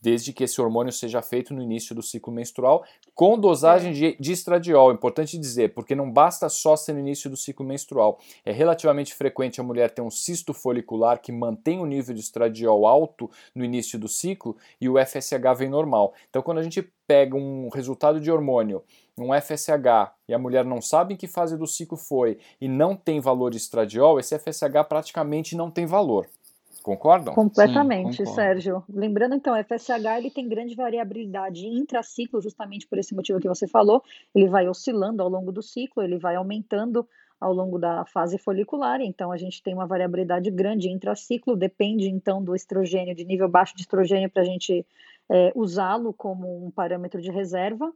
desde 0.04 0.34
que 0.34 0.44
esse 0.44 0.60
hormônio 0.60 0.92
seja 0.92 1.22
feito 1.22 1.54
no 1.54 1.62
início 1.62 1.94
do 1.94 2.02
ciclo 2.02 2.30
menstrual, 2.30 2.84
com 3.14 3.38
dosagem 3.38 3.90
de, 3.90 4.14
de 4.20 4.32
estradiol. 4.32 4.92
Importante 4.92 5.38
dizer, 5.38 5.72
porque 5.72 5.94
não 5.94 6.10
basta 6.10 6.46
só 6.50 6.76
ser 6.76 6.92
no 6.92 7.00
início 7.00 7.30
do 7.30 7.38
ciclo 7.38 7.64
menstrual. 7.64 8.18
É 8.44 8.52
relativamente 8.52 9.14
frequente 9.14 9.62
a 9.62 9.64
mulher 9.64 9.90
ter 9.90 10.02
um 10.02 10.10
cisto 10.10 10.52
folicular 10.52 11.22
que 11.22 11.32
mantém 11.32 11.80
o 11.80 11.86
nível 11.86 12.14
de 12.14 12.20
estradiol 12.20 12.86
alto 12.86 13.30
no 13.54 13.64
início 13.64 13.98
do 13.98 14.06
ciclo 14.06 14.54
e 14.78 14.90
o 14.90 14.98
FSH 14.98 15.56
vem 15.56 15.70
normal. 15.70 16.12
Então, 16.28 16.42
quando 16.42 16.58
a 16.58 16.62
gente 16.62 16.86
pega 17.06 17.34
um 17.34 17.70
resultado 17.70 18.20
de 18.20 18.30
hormônio, 18.30 18.82
um 19.16 19.32
FSH, 19.32 20.12
e 20.28 20.34
a 20.34 20.38
mulher 20.38 20.66
não 20.66 20.82
sabe 20.82 21.14
em 21.14 21.16
que 21.16 21.26
fase 21.26 21.56
do 21.56 21.66
ciclo 21.66 21.96
foi 21.96 22.38
e 22.60 22.68
não 22.68 22.94
tem 22.94 23.20
valor 23.20 23.50
de 23.50 23.56
estradiol, 23.56 24.20
esse 24.20 24.38
FSH 24.38 24.86
praticamente 24.86 25.56
não 25.56 25.70
tem 25.70 25.86
valor. 25.86 26.28
Concordam? 26.84 27.34
Completamente, 27.34 28.26
Sim, 28.26 28.34
Sérgio. 28.34 28.84
Lembrando 28.86 29.34
então, 29.34 29.58
o 29.58 29.64
FSH 29.64 30.18
ele 30.18 30.30
tem 30.30 30.46
grande 30.46 30.74
variabilidade 30.74 31.66
intraciclo, 31.66 32.42
justamente 32.42 32.86
por 32.86 32.98
esse 32.98 33.14
motivo 33.14 33.40
que 33.40 33.48
você 33.48 33.66
falou. 33.66 34.02
Ele 34.34 34.48
vai 34.48 34.68
oscilando 34.68 35.22
ao 35.22 35.28
longo 35.30 35.50
do 35.50 35.62
ciclo, 35.62 36.02
ele 36.02 36.18
vai 36.18 36.36
aumentando 36.36 37.08
ao 37.40 37.54
longo 37.54 37.78
da 37.78 38.04
fase 38.04 38.36
folicular, 38.36 39.00
então 39.00 39.32
a 39.32 39.38
gente 39.38 39.62
tem 39.62 39.72
uma 39.72 39.86
variabilidade 39.86 40.50
grande 40.50 40.90
intraciclo, 40.90 41.56
depende 41.56 42.06
então 42.06 42.44
do 42.44 42.54
estrogênio, 42.54 43.14
de 43.14 43.24
nível 43.24 43.48
baixo 43.48 43.74
de 43.74 43.80
estrogênio 43.80 44.30
para 44.30 44.42
a 44.42 44.46
gente 44.46 44.86
é, 45.30 45.52
usá-lo 45.54 46.12
como 46.12 46.66
um 46.66 46.70
parâmetro 46.70 47.20
de 47.20 47.30
reserva, 47.30 47.90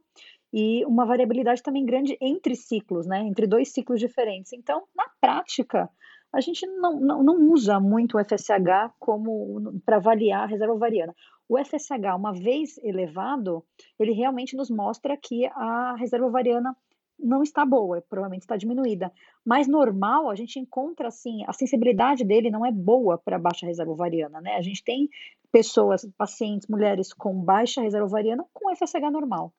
e 0.51 0.83
uma 0.85 1.05
variabilidade 1.05 1.61
também 1.61 1.85
grande 1.85 2.17
entre 2.19 2.55
ciclos, 2.55 3.05
né, 3.05 3.19
entre 3.21 3.45
dois 3.45 3.69
ciclos 3.69 3.99
diferentes. 3.99 4.51
Então, 4.51 4.83
na 4.95 5.05
prática, 5.21 5.87
a 6.31 6.41
gente 6.41 6.65
não, 6.67 6.99
não, 6.99 7.23
não 7.23 7.51
usa 7.51 7.79
muito 7.79 8.17
o 8.17 8.23
FSH 8.23 8.93
como 8.99 9.81
para 9.85 9.97
avaliar 9.97 10.43
a 10.43 10.45
reserva 10.45 10.73
ovariana. 10.73 11.15
O 11.47 11.57
FSH, 11.57 12.15
uma 12.15 12.31
vez 12.31 12.77
elevado, 12.79 13.65
ele 13.99 14.11
realmente 14.11 14.55
nos 14.55 14.69
mostra 14.69 15.17
que 15.17 15.47
a 15.47 15.95
reserva 15.97 16.27
ovariana 16.27 16.75
não 17.17 17.41
está 17.41 17.65
boa, 17.65 18.01
provavelmente 18.07 18.43
está 18.43 18.55
diminuída. 18.55 19.11
Mas 19.43 19.67
normal, 19.67 20.29
a 20.29 20.35
gente 20.35 20.59
encontra 20.59 21.07
assim, 21.07 21.43
a 21.47 21.53
sensibilidade 21.53 22.23
dele 22.23 22.51
não 22.51 22.65
é 22.65 22.71
boa 22.71 23.17
para 23.17 23.39
baixa 23.39 23.65
reserva 23.65 23.91
ovariana, 23.91 24.39
né? 24.39 24.55
A 24.55 24.61
gente 24.61 24.83
tem 24.83 25.09
pessoas, 25.51 26.07
pacientes, 26.17 26.67
mulheres 26.67 27.11
com 27.11 27.33
baixa 27.33 27.81
reserva 27.81 28.05
ovariana 28.05 28.45
com 28.53 28.73
FSH 28.73 29.11
normal. 29.11 29.51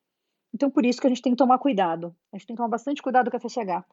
Então, 0.55 0.71
por 0.71 0.87
isso 0.87 1.01
que 1.01 1.07
a 1.07 1.11
gente 1.11 1.23
tem 1.23 1.33
que 1.33 1.39
tomar 1.39 1.59
cuidado. 1.59 2.15
A 2.33 2.37
gente 2.37 2.47
tem 2.47 2.55
que 2.55 2.59
tomar 2.59 2.71
bastante 2.71 3.03
cuidado 3.03 3.31
com 3.31 3.37
o 3.37 3.41
FSH 3.41 3.85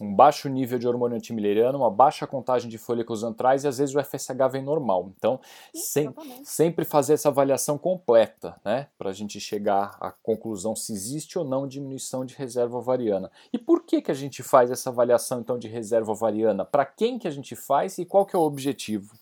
um 0.00 0.14
baixo 0.14 0.48
nível 0.48 0.78
de 0.78 0.86
hormônio 0.86 1.16
antimileriano, 1.16 1.78
uma 1.78 1.90
baixa 1.90 2.26
contagem 2.26 2.70
de 2.70 2.78
folículos 2.78 3.22
antrais 3.22 3.64
e 3.64 3.68
às 3.68 3.78
vezes 3.78 3.94
o 3.94 4.02
FSH 4.02 4.50
vem 4.50 4.62
normal. 4.62 5.12
Então, 5.16 5.40
sem, 5.74 6.14
sempre 6.44 6.84
fazer 6.84 7.14
essa 7.14 7.28
avaliação 7.28 7.76
completa, 7.76 8.60
né, 8.64 8.88
para 8.96 9.10
a 9.10 9.12
gente 9.12 9.40
chegar 9.40 9.96
à 10.00 10.10
conclusão 10.10 10.76
se 10.76 10.92
existe 10.92 11.38
ou 11.38 11.44
não 11.44 11.66
diminuição 11.66 12.24
de 12.24 12.34
reserva 12.34 12.76
ovariana. 12.76 13.30
E 13.52 13.58
por 13.58 13.84
que 13.84 14.00
que 14.00 14.10
a 14.10 14.14
gente 14.14 14.42
faz 14.42 14.70
essa 14.70 14.90
avaliação 14.90 15.40
então 15.40 15.58
de 15.58 15.68
reserva 15.68 16.12
ovariana? 16.12 16.64
Para 16.64 16.84
quem 16.84 17.18
que 17.18 17.26
a 17.26 17.32
gente 17.32 17.56
faz 17.56 17.98
e 17.98 18.04
qual 18.04 18.24
que 18.24 18.36
é 18.36 18.38
o 18.38 18.42
objetivo? 18.42 19.14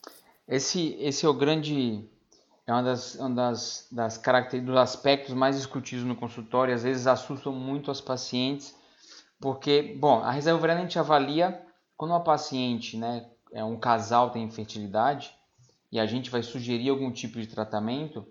Esse, 0.47 0.97
esse 1.01 1.27
é 1.27 1.29
o 1.29 1.35
grande 1.35 2.05
é 2.67 2.73
uma 2.73 2.83
das, 2.83 3.15
uma 3.15 3.31
das, 3.31 3.87
das 3.93 4.19
características, 4.19 4.75
dos 4.75 4.83
aspectos 4.83 5.35
mais 5.35 5.57
discutidos 5.57 6.05
no 6.05 6.17
consultório, 6.17 6.75
às 6.75 6.83
vezes 6.83 7.07
assustam 7.07 7.53
muito 7.53 7.93
as 7.93 8.01
pacientes 8.01 8.75
porque, 9.47 9.95
bom, 9.97 10.25
a 10.25 10.33
reserva 10.33 10.59
ovariana 10.59 10.81
a 10.81 10.83
gente 10.83 10.99
avalia 10.99 11.65
quando 11.97 12.11
uma 12.11 12.19
paciente, 12.19 12.97
né, 12.97 13.31
é 13.53 13.63
um 13.63 13.79
casal 13.79 14.31
tem 14.31 14.43
infertilidade 14.43 15.33
e 15.93 16.01
a 16.01 16.05
gente 16.05 16.31
vai 16.31 16.43
sugerir 16.43 16.89
algum 16.89 17.13
tipo 17.13 17.39
de 17.39 17.47
tratamento, 17.47 18.27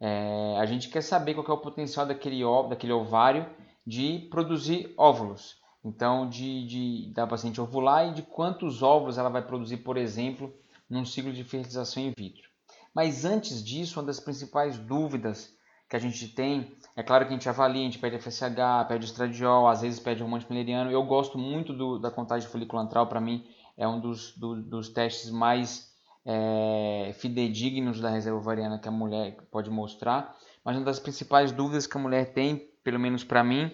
é, 0.00 0.56
a 0.58 0.66
gente 0.66 0.88
quer 0.88 1.00
saber 1.00 1.34
qual 1.34 1.46
é 1.46 1.52
o 1.52 1.62
potencial 1.62 2.04
daquele, 2.04 2.40
daquele 2.68 2.92
ovário 2.92 3.48
de 3.86 4.26
produzir 4.32 4.92
óvulos. 4.98 5.58
Então, 5.84 6.28
de, 6.28 6.66
de, 6.66 7.12
da 7.14 7.24
paciente 7.24 7.60
ovular 7.60 8.08
e 8.08 8.14
de 8.14 8.22
quantos 8.22 8.82
óvulos 8.82 9.16
ela 9.16 9.28
vai 9.28 9.42
produzir, 9.46 9.76
por 9.76 9.96
exemplo, 9.96 10.52
num 10.90 11.04
ciclo 11.04 11.32
de 11.32 11.44
fertilização 11.44 12.02
in 12.02 12.12
vitro. 12.18 12.48
Mas 12.92 13.24
antes 13.24 13.62
disso, 13.62 14.00
uma 14.00 14.06
das 14.06 14.18
principais 14.18 14.76
dúvidas 14.76 15.56
que 15.88 15.96
a 15.96 15.98
gente 15.98 16.28
tem. 16.28 16.76
É 16.94 17.02
claro 17.02 17.24
que 17.24 17.30
a 17.30 17.34
gente 17.34 17.48
avalia, 17.48 17.80
a 17.80 17.84
gente 17.84 17.98
pede 17.98 18.18
FSH, 18.18 18.86
pede 18.88 19.06
estradiol, 19.06 19.68
às 19.68 19.80
vezes 19.80 19.98
pede 19.98 20.22
hormônio 20.22 20.46
pileriano. 20.46 20.90
Eu 20.90 21.02
gosto 21.04 21.38
muito 21.38 21.72
do, 21.72 21.98
da 21.98 22.10
contagem 22.10 22.48
folicular 22.48 22.84
antral, 22.84 23.06
para 23.06 23.20
mim 23.20 23.46
é 23.76 23.86
um 23.86 24.00
dos, 24.00 24.36
do, 24.36 24.60
dos 24.60 24.88
testes 24.88 25.30
mais 25.30 25.94
é, 26.26 27.12
fidedignos 27.14 28.00
da 28.00 28.10
reserva 28.10 28.38
ovariana 28.38 28.78
que 28.78 28.88
a 28.88 28.92
mulher 28.92 29.36
pode 29.50 29.70
mostrar. 29.70 30.36
Mas 30.64 30.76
uma 30.76 30.84
das 30.84 30.98
principais 30.98 31.52
dúvidas 31.52 31.86
que 31.86 31.96
a 31.96 32.00
mulher 32.00 32.32
tem, 32.32 32.68
pelo 32.82 32.98
menos 32.98 33.22
para 33.22 33.44
mim, 33.44 33.70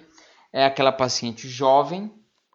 é 0.52 0.64
aquela 0.64 0.92
paciente 0.92 1.48
jovem, 1.48 2.12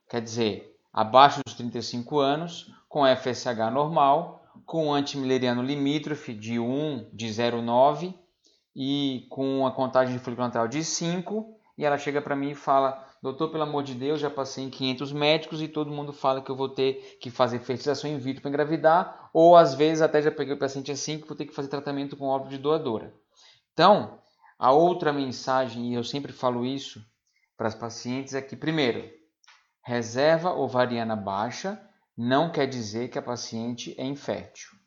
quer 0.08 0.22
dizer, 0.22 0.78
abaixo 0.94 1.42
dos 1.44 1.56
35 1.56 2.20
anos, 2.20 2.72
com 2.88 3.04
FSH 3.04 3.72
normal, 3.74 4.44
com 4.66 4.94
antimileriano 4.94 5.64
limítrofe 5.64 6.34
de 6.34 6.60
1, 6.60 7.10
de 7.12 7.28
0,9 7.28 8.14
e 8.76 9.28
com 9.30 9.66
a 9.66 9.72
contagem 9.72 10.16
de 10.16 10.20
folículo 10.20 10.48
antral 10.48 10.68
de 10.68 10.84
5, 10.84 11.56
e 11.78 11.86
ela 11.86 11.98
chega 11.98 12.22
para 12.22 12.36
mim 12.36 12.52
e 12.52 12.56
fala: 12.56 13.06
Doutor, 13.22 13.50
pelo 13.50 13.64
amor 13.64 13.84
de 13.84 13.94
Deus, 13.94 14.20
já 14.20 14.30
passei 14.30 14.64
em 14.64 14.70
500 14.70 15.12
médicos 15.12 15.62
e 15.62 15.68
todo 15.68 15.92
mundo 15.92 16.14
fala 16.14 16.42
que 16.42 16.50
eu 16.50 16.56
vou 16.56 16.70
ter 16.70 17.18
que 17.22 17.30
fazer 17.30 17.60
fertilização 17.60 18.10
in 18.10 18.18
vitro 18.18 18.42
para 18.42 18.50
engravidar, 18.50 19.30
ou 19.34 19.58
às 19.58 19.74
vezes 19.74 20.02
até 20.02 20.22
já 20.22 20.32
peguei 20.32 20.54
o 20.54 20.60
paciente 20.60 20.92
assim 20.92 21.20
que 21.20 21.28
vou 21.28 21.36
ter 21.36 21.46
que 21.46 21.54
fazer 21.54 21.68
tratamento 21.68 22.16
com 22.16 22.28
óvulo 22.28 22.50
de 22.50 22.58
doadora. 22.58 23.14
Então, 23.74 24.20
a 24.58 24.72
outra 24.72 25.12
mensagem, 25.12 25.92
e 25.92 25.94
eu 25.94 26.04
sempre 26.04 26.32
falo 26.32 26.66
isso 26.66 27.04
para 27.58 27.68
as 27.68 27.76
pacientes, 27.76 28.34
é 28.34 28.42
que, 28.42 28.56
primeiro, 28.56 29.10
reserva 29.84 30.54
ovariana 30.54 31.16
baixa 31.16 31.82
não 32.18 32.52
quer 32.52 32.68
dizer 32.68 33.10
que 33.10 33.18
a 33.18 33.22
paciente 33.22 33.96
é 33.98 34.06
infértil. 34.06 34.79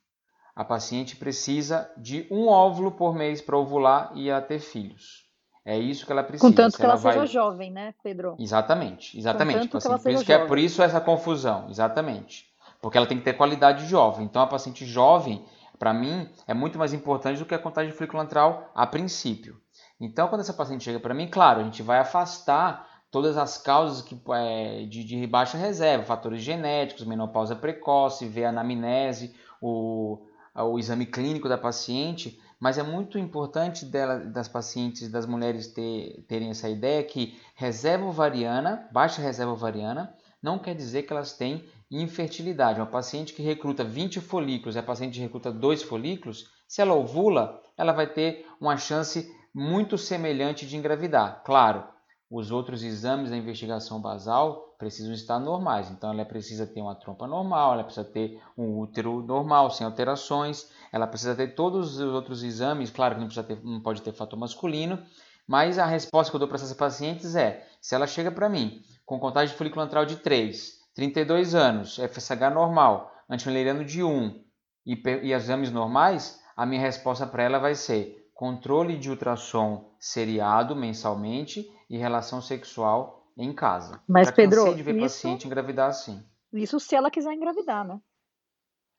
A 0.54 0.64
paciente 0.64 1.16
precisa 1.16 1.90
de 1.96 2.26
um 2.30 2.46
óvulo 2.48 2.92
por 2.92 3.14
mês 3.14 3.40
para 3.40 3.56
ovular 3.56 4.12
e 4.14 4.30
a 4.30 4.40
ter 4.40 4.58
filhos. 4.58 5.22
É 5.64 5.78
isso 5.78 6.04
que 6.04 6.12
ela 6.12 6.22
precisa. 6.22 6.48
Contanto 6.48 6.76
que 6.76 6.82
ela, 6.82 6.94
ela 6.94 7.00
vai... 7.00 7.12
seja 7.14 7.26
jovem, 7.26 7.70
né, 7.70 7.94
Pedro? 8.02 8.36
Exatamente, 8.38 9.16
exatamente. 9.16 9.62
Tipo 9.62 9.78
assim, 9.78 9.98
por 9.98 10.10
isso 10.10 10.24
que 10.24 10.32
é 10.32 10.44
por 10.44 10.58
isso 10.58 10.82
essa 10.82 11.00
confusão, 11.00 11.68
exatamente. 11.70 12.46
Porque 12.80 12.98
ela 12.98 13.06
tem 13.06 13.18
que 13.18 13.24
ter 13.24 13.34
qualidade 13.34 13.86
jovem. 13.86 14.26
Então 14.26 14.42
a 14.42 14.46
paciente 14.46 14.84
jovem, 14.84 15.44
para 15.78 15.94
mim, 15.94 16.28
é 16.46 16.52
muito 16.52 16.78
mais 16.78 16.92
importante 16.92 17.38
do 17.38 17.46
que 17.46 17.54
a 17.54 17.58
contagem 17.58 17.92
folículo 17.92 18.26
a 18.74 18.86
princípio. 18.86 19.56
Então, 20.00 20.26
quando 20.26 20.40
essa 20.40 20.52
paciente 20.52 20.82
chega 20.82 20.98
para 20.98 21.14
mim, 21.14 21.28
claro, 21.28 21.60
a 21.60 21.64
gente 21.64 21.80
vai 21.80 22.00
afastar 22.00 22.88
todas 23.08 23.36
as 23.36 23.56
causas 23.56 24.02
que, 24.02 24.20
é, 24.32 24.84
de, 24.86 25.04
de 25.04 25.26
baixa 25.28 25.56
reserva, 25.56 26.02
fatores 26.02 26.42
genéticos, 26.42 27.06
menopausa 27.06 27.54
precoce, 27.54 28.26
ver 28.26 28.46
a 28.46 28.48
anamnese, 28.48 29.32
o, 29.60 30.18
o 30.54 30.78
exame 30.78 31.06
clínico 31.06 31.48
da 31.48 31.56
paciente, 31.56 32.38
mas 32.60 32.78
é 32.78 32.82
muito 32.82 33.18
importante 33.18 33.84
dela, 33.84 34.18
das 34.18 34.48
pacientes, 34.48 35.10
das 35.10 35.26
mulheres 35.26 35.66
ter, 35.68 36.24
terem 36.28 36.50
essa 36.50 36.68
ideia 36.68 37.02
que 37.02 37.38
reserva 37.54 38.04
ovariana, 38.04 38.88
baixa 38.92 39.22
reserva 39.22 39.52
ovariana, 39.52 40.14
não 40.42 40.58
quer 40.58 40.74
dizer 40.74 41.04
que 41.04 41.12
elas 41.12 41.32
têm 41.32 41.64
infertilidade. 41.90 42.80
Uma 42.80 42.86
paciente 42.86 43.32
que 43.32 43.42
recruta 43.42 43.84
20 43.84 44.20
folículos 44.20 44.76
e 44.76 44.78
a 44.78 44.82
paciente 44.82 45.20
recruta 45.20 45.52
2 45.52 45.82
folículos, 45.82 46.50
se 46.68 46.80
ela 46.80 46.94
ovula, 46.94 47.60
ela 47.76 47.92
vai 47.92 48.06
ter 48.06 48.46
uma 48.60 48.76
chance 48.76 49.30
muito 49.54 49.96
semelhante 49.98 50.66
de 50.66 50.76
engravidar. 50.76 51.42
Claro, 51.44 51.84
os 52.30 52.50
outros 52.50 52.82
exames 52.82 53.30
da 53.30 53.36
investigação 53.36 54.00
basal 54.00 54.71
precisam 54.82 55.12
estar 55.12 55.38
normais. 55.38 55.88
Então, 55.92 56.10
ela 56.10 56.24
precisa 56.24 56.66
ter 56.66 56.80
uma 56.80 56.96
trompa 56.96 57.24
normal, 57.24 57.74
ela 57.74 57.84
precisa 57.84 58.04
ter 58.04 58.42
um 58.58 58.80
útero 58.80 59.22
normal, 59.22 59.70
sem 59.70 59.86
alterações, 59.86 60.68
ela 60.90 61.06
precisa 61.06 61.36
ter 61.36 61.54
todos 61.54 62.00
os 62.00 62.12
outros 62.12 62.42
exames. 62.42 62.90
Claro 62.90 63.14
que 63.14 63.20
não, 63.20 63.28
precisa 63.28 63.46
ter, 63.46 63.62
não 63.62 63.80
pode 63.80 64.02
ter 64.02 64.12
fator 64.12 64.36
masculino, 64.36 65.00
mas 65.46 65.78
a 65.78 65.86
resposta 65.86 66.32
que 66.32 66.34
eu 66.34 66.40
dou 66.40 66.48
para 66.48 66.56
essas 66.56 66.72
pacientes 66.72 67.36
é: 67.36 67.64
se 67.80 67.94
ela 67.94 68.08
chega 68.08 68.32
para 68.32 68.48
mim 68.48 68.82
com 69.06 69.20
contagem 69.20 69.52
de 69.52 69.56
folículo 69.56 69.82
antral 69.82 70.04
de 70.04 70.16
3, 70.16 70.80
32 70.96 71.54
anos, 71.54 71.98
FSH 71.98 72.50
normal, 72.52 73.12
antimileriano 73.30 73.84
de 73.84 74.02
1 74.02 74.42
e, 74.84 75.00
e 75.22 75.32
exames 75.32 75.70
normais, 75.70 76.40
a 76.56 76.66
minha 76.66 76.80
resposta 76.80 77.24
para 77.24 77.44
ela 77.44 77.60
vai 77.60 77.76
ser 77.76 78.28
controle 78.34 78.98
de 78.98 79.10
ultrassom 79.10 79.94
seriado 80.00 80.74
mensalmente 80.74 81.70
e 81.88 81.96
relação 81.96 82.42
sexual 82.42 83.21
em 83.36 83.52
casa. 83.52 84.00
Mas, 84.06 84.28
Já 84.28 84.32
Pedro, 84.32 84.74
de 84.74 84.82
ver 84.82 84.96
isso, 84.96 85.02
paciente 85.02 85.46
engravidar 85.46 85.88
assim. 85.88 86.22
Isso 86.52 86.78
se 86.78 86.94
ela 86.94 87.10
quiser 87.10 87.32
engravidar, 87.32 87.86
né? 87.86 87.98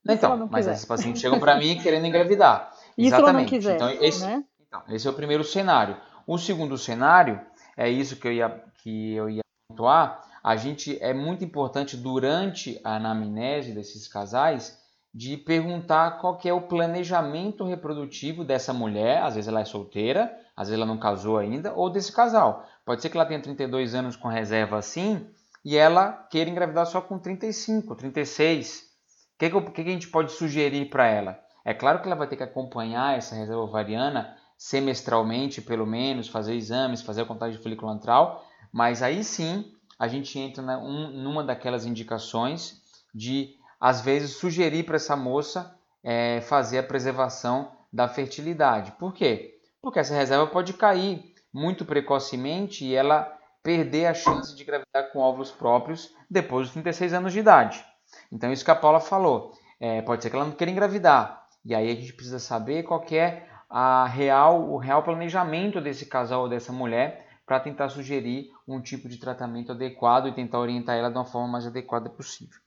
então, 0.05 0.47
mas 0.51 0.67
esses 0.67 0.85
pacientes 0.85 1.21
chegam 1.21 1.39
para 1.39 1.57
mim 1.57 1.79
querendo 1.81 2.05
engravidar. 2.05 2.73
Isso 2.97 3.15
Exatamente. 3.15 3.49
Quiser, 3.49 3.75
então, 3.75 3.89
esse, 3.89 4.23
né? 4.23 4.43
então, 4.67 4.83
esse 4.89 5.07
é 5.07 5.09
o 5.09 5.13
primeiro 5.13 5.43
cenário. 5.43 5.97
O 6.27 6.37
segundo 6.37 6.77
cenário, 6.77 7.41
é 7.75 7.89
isso 7.89 8.17
que 8.17 8.27
eu 8.27 8.31
ia, 8.31 8.63
que 8.83 9.15
eu 9.15 9.29
ia 9.29 9.41
pontuar, 9.67 10.21
a 10.43 10.55
gente 10.55 11.01
é 11.01 11.11
muito 11.13 11.43
importante 11.43 11.97
durante 11.97 12.79
a 12.83 12.97
anamnese 12.97 13.71
desses 13.71 14.07
casais 14.07 14.79
de 15.13 15.37
perguntar 15.37 16.19
qual 16.19 16.37
que 16.37 16.49
é 16.49 16.53
o 16.53 16.61
planejamento 16.61 17.63
reprodutivo 17.63 18.43
dessa 18.43 18.73
mulher, 18.73 19.21
às 19.21 19.35
vezes 19.35 19.47
ela 19.47 19.61
é 19.61 19.65
solteira, 19.65 20.35
às 20.55 20.67
vezes 20.67 20.81
ela 20.81 20.91
não 20.91 20.99
casou 20.99 21.37
ainda, 21.37 21.73
ou 21.73 21.89
desse 21.89 22.11
casal. 22.11 22.65
Pode 22.85 23.01
ser 23.01 23.09
que 23.09 23.17
ela 23.17 23.25
tenha 23.25 23.41
32 23.41 23.95
anos 23.95 24.15
com 24.15 24.27
reserva 24.27 24.77
assim 24.77 25.27
e 25.63 25.77
ela 25.77 26.11
queira 26.29 26.49
engravidar 26.49 26.85
só 26.85 26.99
com 27.01 27.17
35, 27.17 27.95
36. 27.95 28.81
O 28.81 29.39
que, 29.39 29.49
que, 29.49 29.83
que 29.83 29.89
a 29.89 29.93
gente 29.93 30.09
pode 30.09 30.31
sugerir 30.31 30.89
para 30.89 31.07
ela? 31.07 31.39
É 31.65 31.73
claro 31.73 32.01
que 32.01 32.07
ela 32.07 32.15
vai 32.15 32.27
ter 32.27 32.35
que 32.35 32.43
acompanhar 32.43 33.17
essa 33.17 33.35
reserva 33.35 33.61
ovariana 33.61 34.35
semestralmente, 34.57 35.61
pelo 35.61 35.85
menos, 35.85 36.27
fazer 36.27 36.55
exames, 36.55 37.01
fazer 37.01 37.21
a 37.21 37.25
contagem 37.25 37.57
de 37.57 37.63
folículo 37.63 37.91
antral, 37.91 38.45
mas 38.71 39.01
aí 39.01 39.23
sim 39.23 39.73
a 39.97 40.07
gente 40.07 40.37
entra 40.37 40.61
na, 40.61 40.79
um, 40.79 41.09
numa 41.09 41.43
daquelas 41.43 41.85
indicações 41.85 42.81
de 43.13 43.55
às 43.79 44.01
vezes 44.01 44.37
sugerir 44.37 44.83
para 44.83 44.95
essa 44.95 45.15
moça 45.15 45.77
é, 46.03 46.41
fazer 46.41 46.79
a 46.79 46.83
preservação 46.83 47.71
da 47.91 48.07
fertilidade. 48.07 48.91
Por 48.93 49.13
quê? 49.13 49.59
Porque 49.81 49.99
essa 49.99 50.15
reserva 50.15 50.47
pode 50.47 50.73
cair 50.73 51.32
muito 51.53 51.85
precocemente 51.85 52.85
e 52.85 52.95
ela 52.95 53.31
perder 53.61 54.07
a 54.07 54.13
chance 54.13 54.55
de 54.55 54.63
engravidar 54.63 55.11
com 55.11 55.19
óvulos 55.19 55.51
próprios 55.51 56.13
depois 56.29 56.65
dos 56.65 56.73
36 56.73 57.13
anos 57.13 57.31
de 57.31 57.39
idade. 57.39 57.85
Então, 58.31 58.51
isso 58.51 58.65
que 58.65 58.71
a 58.71 58.75
Paula 58.75 58.99
falou. 58.99 59.53
É, 59.79 60.01
pode 60.01 60.23
ser 60.23 60.29
que 60.29 60.35
ela 60.35 60.45
não 60.45 60.53
queira 60.53 60.71
engravidar. 60.71 61.47
E 61.65 61.73
aí 61.73 61.89
a 61.89 61.95
gente 61.95 62.13
precisa 62.13 62.39
saber 62.39 62.83
qual 62.83 63.03
é 63.11 63.47
a 63.69 64.05
real, 64.05 64.69
o 64.69 64.77
real 64.77 65.01
planejamento 65.03 65.79
desse 65.79 66.05
casal 66.05 66.43
ou 66.43 66.49
dessa 66.49 66.71
mulher 66.71 67.25
para 67.45 67.59
tentar 67.59 67.89
sugerir 67.89 68.51
um 68.67 68.81
tipo 68.81 69.09
de 69.09 69.17
tratamento 69.17 69.71
adequado 69.71 70.27
e 70.27 70.33
tentar 70.33 70.59
orientar 70.59 70.97
ela 70.97 71.09
de 71.09 71.17
uma 71.17 71.25
forma 71.25 71.47
mais 71.47 71.65
adequada 71.65 72.09
possível. 72.09 72.59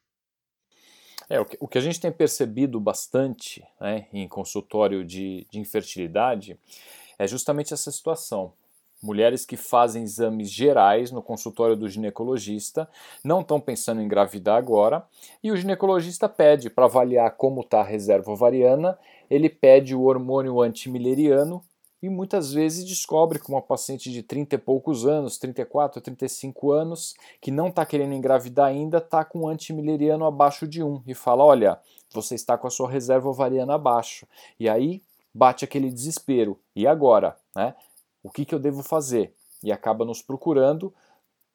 É, 1.28 1.40
o 1.40 1.66
que, 1.66 1.78
a 1.78 1.80
gente 1.80 2.00
tem 2.00 2.12
percebido 2.12 2.78
bastante 2.78 3.64
né, 3.80 4.06
em 4.12 4.28
consultório 4.28 5.04
de, 5.04 5.46
de 5.50 5.58
infertilidade 5.58 6.58
é 7.18 7.26
justamente 7.26 7.74
essa 7.74 7.90
situação. 7.90 8.52
Mulheres 9.02 9.44
que 9.44 9.56
fazem 9.56 10.02
exames 10.02 10.50
gerais 10.50 11.10
no 11.10 11.22
consultório 11.22 11.76
do 11.76 11.88
ginecologista, 11.88 12.88
não 13.22 13.40
estão 13.40 13.60
pensando 13.60 14.00
em 14.00 14.04
engravidar 14.04 14.56
agora, 14.56 15.04
e 15.42 15.52
o 15.52 15.56
ginecologista 15.56 16.28
pede 16.28 16.70
para 16.70 16.86
avaliar 16.86 17.30
como 17.36 17.60
está 17.60 17.80
a 17.80 17.84
reserva 17.84 18.32
ovariana, 18.32 18.98
ele 19.28 19.48
pede 19.48 19.94
o 19.94 20.02
hormônio 20.02 20.60
antimileriano 20.60 21.62
e 22.02 22.08
muitas 22.08 22.52
vezes 22.52 22.84
descobre 22.84 23.38
que 23.38 23.48
uma 23.48 23.62
paciente 23.62 24.12
de 24.12 24.22
30 24.22 24.54
e 24.54 24.58
poucos 24.58 25.06
anos, 25.06 25.38
34, 25.38 26.00
35 26.00 26.70
anos, 26.70 27.14
que 27.40 27.50
não 27.50 27.68
está 27.68 27.86
querendo 27.86 28.14
engravidar 28.14 28.66
ainda, 28.66 28.98
está 28.98 29.24
com 29.24 29.40
um 29.40 29.48
antimileriano 29.48 30.24
abaixo 30.24 30.68
de 30.68 30.82
1 30.82 31.02
e 31.06 31.14
fala: 31.14 31.44
Olha, 31.44 31.80
você 32.12 32.34
está 32.34 32.56
com 32.56 32.66
a 32.66 32.70
sua 32.70 32.90
reserva 32.90 33.28
ovariana 33.28 33.74
abaixo. 33.74 34.26
E 34.60 34.68
aí 34.68 35.02
bate 35.34 35.64
aquele 35.64 35.90
desespero. 35.90 36.58
E 36.74 36.86
agora? 36.86 37.36
Né? 37.54 37.74
O 38.26 38.30
que, 38.30 38.44
que 38.44 38.52
eu 38.52 38.58
devo 38.58 38.82
fazer? 38.82 39.32
E 39.62 39.70
acaba 39.70 40.04
nos 40.04 40.20
procurando 40.20 40.92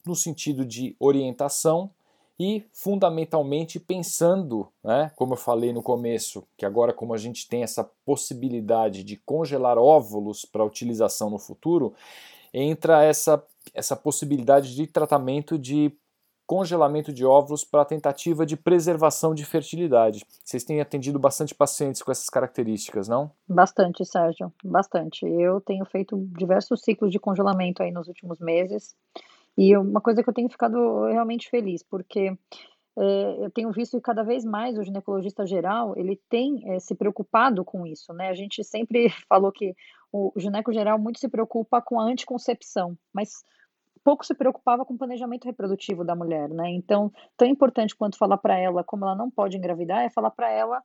no 0.08 0.16
sentido 0.16 0.66
de 0.66 0.96
orientação 0.98 1.92
e 2.40 2.64
fundamentalmente 2.72 3.78
pensando, 3.78 4.70
né, 4.82 5.12
como 5.18 5.34
eu 5.34 5.38
falei 5.38 5.74
no 5.74 5.84
começo, 5.84 6.48
que 6.56 6.66
agora 6.66 6.94
como 6.94 7.14
a 7.14 7.18
gente 7.18 7.46
tem 7.50 7.62
essa 7.62 7.84
possibilidade 8.06 9.04
de 9.04 9.18
congelar 9.18 9.78
óvulos 9.78 10.46
para 10.46 10.64
utilização 10.64 11.30
no 11.30 11.38
futuro, 11.38 11.94
entra 12.54 13.04
essa, 13.04 13.44
essa 13.74 13.96
possibilidade 13.98 14.74
de 14.74 14.88
tratamento 14.88 15.60
de 15.60 15.92
congelamento 16.52 17.14
de 17.14 17.26
óvulos 17.26 17.64
para 17.64 17.86
tentativa 17.86 18.46
de 18.46 18.58
preservação 18.58 19.34
de 19.34 19.46
fertilidade. 19.46 20.26
Vocês 20.44 20.66
têm 20.66 20.82
atendido 20.82 21.18
bastante 21.18 21.56
pacientes 21.56 22.04
com 22.04 22.12
essas 22.12 22.30
características, 22.30 23.08
não? 23.08 23.32
Bastante, 23.48 24.04
Sérgio, 24.04 24.52
bastante. 24.62 25.26
Eu 25.26 25.62
tenho 25.62 25.86
feito 25.86 26.18
diversos 26.38 26.82
ciclos 26.82 27.10
de 27.10 27.20
congelamento 27.20 27.82
aí 27.82 27.90
nos 27.90 28.10
últimos 28.10 28.38
meses. 28.42 28.94
E 29.58 29.78
uma 29.78 30.02
coisa 30.02 30.22
que 30.22 30.30
eu 30.30 30.34
tenho 30.34 30.50
ficado 30.50 31.06
realmente 31.06 31.50
feliz, 31.50 31.84
porque 31.84 32.38
é, 32.98 33.46
eu 33.46 33.50
tenho 33.50 33.72
visto 33.72 33.96
que 33.96 34.04
cada 34.04 34.22
vez 34.22 34.44
mais 34.44 34.78
o 34.78 34.84
ginecologista 34.84 35.46
geral 35.46 35.98
ele 35.98 36.20
tem 36.30 36.70
é, 36.70 36.80
se 36.80 36.94
preocupado 36.96 37.64
com 37.64 37.88
isso, 37.88 38.12
né? 38.12 38.28
A 38.28 38.36
gente 38.36 38.62
sempre 38.62 39.08
falou 39.30 39.54
que 39.54 39.74
o 40.12 40.34
gineco 40.36 40.74
geral 40.74 41.00
muito 41.00 41.18
se 41.18 41.30
preocupa 41.30 41.82
com 41.82 41.98
a 41.98 42.04
anticoncepção, 42.04 42.98
mas 43.14 43.46
pouco 44.04 44.26
se 44.26 44.34
preocupava 44.34 44.86
com 44.86 44.94
o 44.94 44.98
planejamento 44.98 45.46
reprodutivo 45.46 46.04
da 46.04 46.16
mulher, 46.16 46.50
né? 46.50 46.70
Então, 46.70 47.12
tão 47.38 47.48
importante 47.48 47.96
quanto 47.96 48.18
falar 48.18 48.38
para 48.38 48.58
ela 48.58 48.84
como 48.84 49.06
ela 49.06 49.16
não 49.16 49.30
pode 49.30 49.58
engravidar 49.58 50.04
é 50.04 50.10
falar 50.10 50.32
para 50.32 50.52
ela 50.52 50.82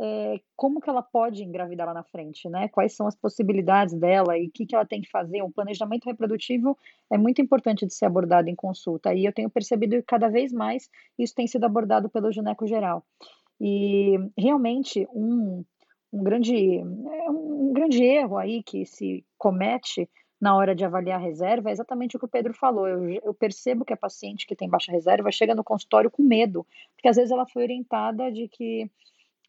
é, 0.00 0.40
como 0.56 0.80
que 0.80 0.90
ela 0.90 1.02
pode 1.02 1.42
engravidar 1.42 1.86
lá 1.86 1.94
na 1.94 2.02
frente, 2.02 2.48
né? 2.48 2.68
Quais 2.68 2.94
são 2.94 3.06
as 3.06 3.14
possibilidades 3.14 3.94
dela 3.94 4.36
e 4.36 4.46
o 4.46 4.50
que, 4.50 4.66
que 4.66 4.74
ela 4.74 4.86
tem 4.86 5.00
que 5.00 5.10
fazer. 5.10 5.42
O 5.42 5.50
planejamento 5.50 6.06
reprodutivo 6.06 6.76
é 7.10 7.18
muito 7.18 7.40
importante 7.40 7.86
de 7.86 7.94
ser 7.94 8.06
abordado 8.06 8.48
em 8.48 8.54
consulta 8.54 9.14
e 9.14 9.24
eu 9.24 9.32
tenho 9.32 9.50
percebido 9.50 9.96
que 9.96 10.02
cada 10.02 10.28
vez 10.28 10.52
mais 10.52 10.88
isso 11.18 11.34
tem 11.34 11.46
sido 11.46 11.64
abordado 11.64 12.08
pelo 12.08 12.32
gineco 12.32 12.66
geral. 12.66 13.04
E 13.60 14.16
realmente 14.36 15.06
um, 15.12 15.64
um, 16.12 16.22
grande, 16.22 16.78
é 16.78 17.30
um 17.30 17.72
grande 17.72 18.02
erro 18.02 18.36
aí 18.36 18.62
que 18.62 18.84
se 18.84 19.24
comete 19.38 20.08
na 20.44 20.54
hora 20.54 20.74
de 20.74 20.84
avaliar 20.84 21.18
a 21.18 21.22
reserva 21.22 21.70
é 21.70 21.72
exatamente 21.72 22.16
o 22.16 22.18
que 22.18 22.26
o 22.26 22.28
Pedro 22.28 22.52
falou. 22.52 22.86
Eu, 22.86 23.08
eu, 23.08 23.32
percebo 23.32 23.82
que 23.82 23.94
a 23.94 23.96
paciente 23.96 24.46
que 24.46 24.54
tem 24.54 24.68
baixa 24.68 24.92
reserva 24.92 25.32
chega 25.32 25.54
no 25.54 25.64
consultório 25.64 26.10
com 26.10 26.22
medo, 26.22 26.66
porque 26.94 27.08
às 27.08 27.16
vezes 27.16 27.30
ela 27.32 27.46
foi 27.46 27.62
orientada 27.62 28.30
de 28.30 28.46
que 28.46 28.90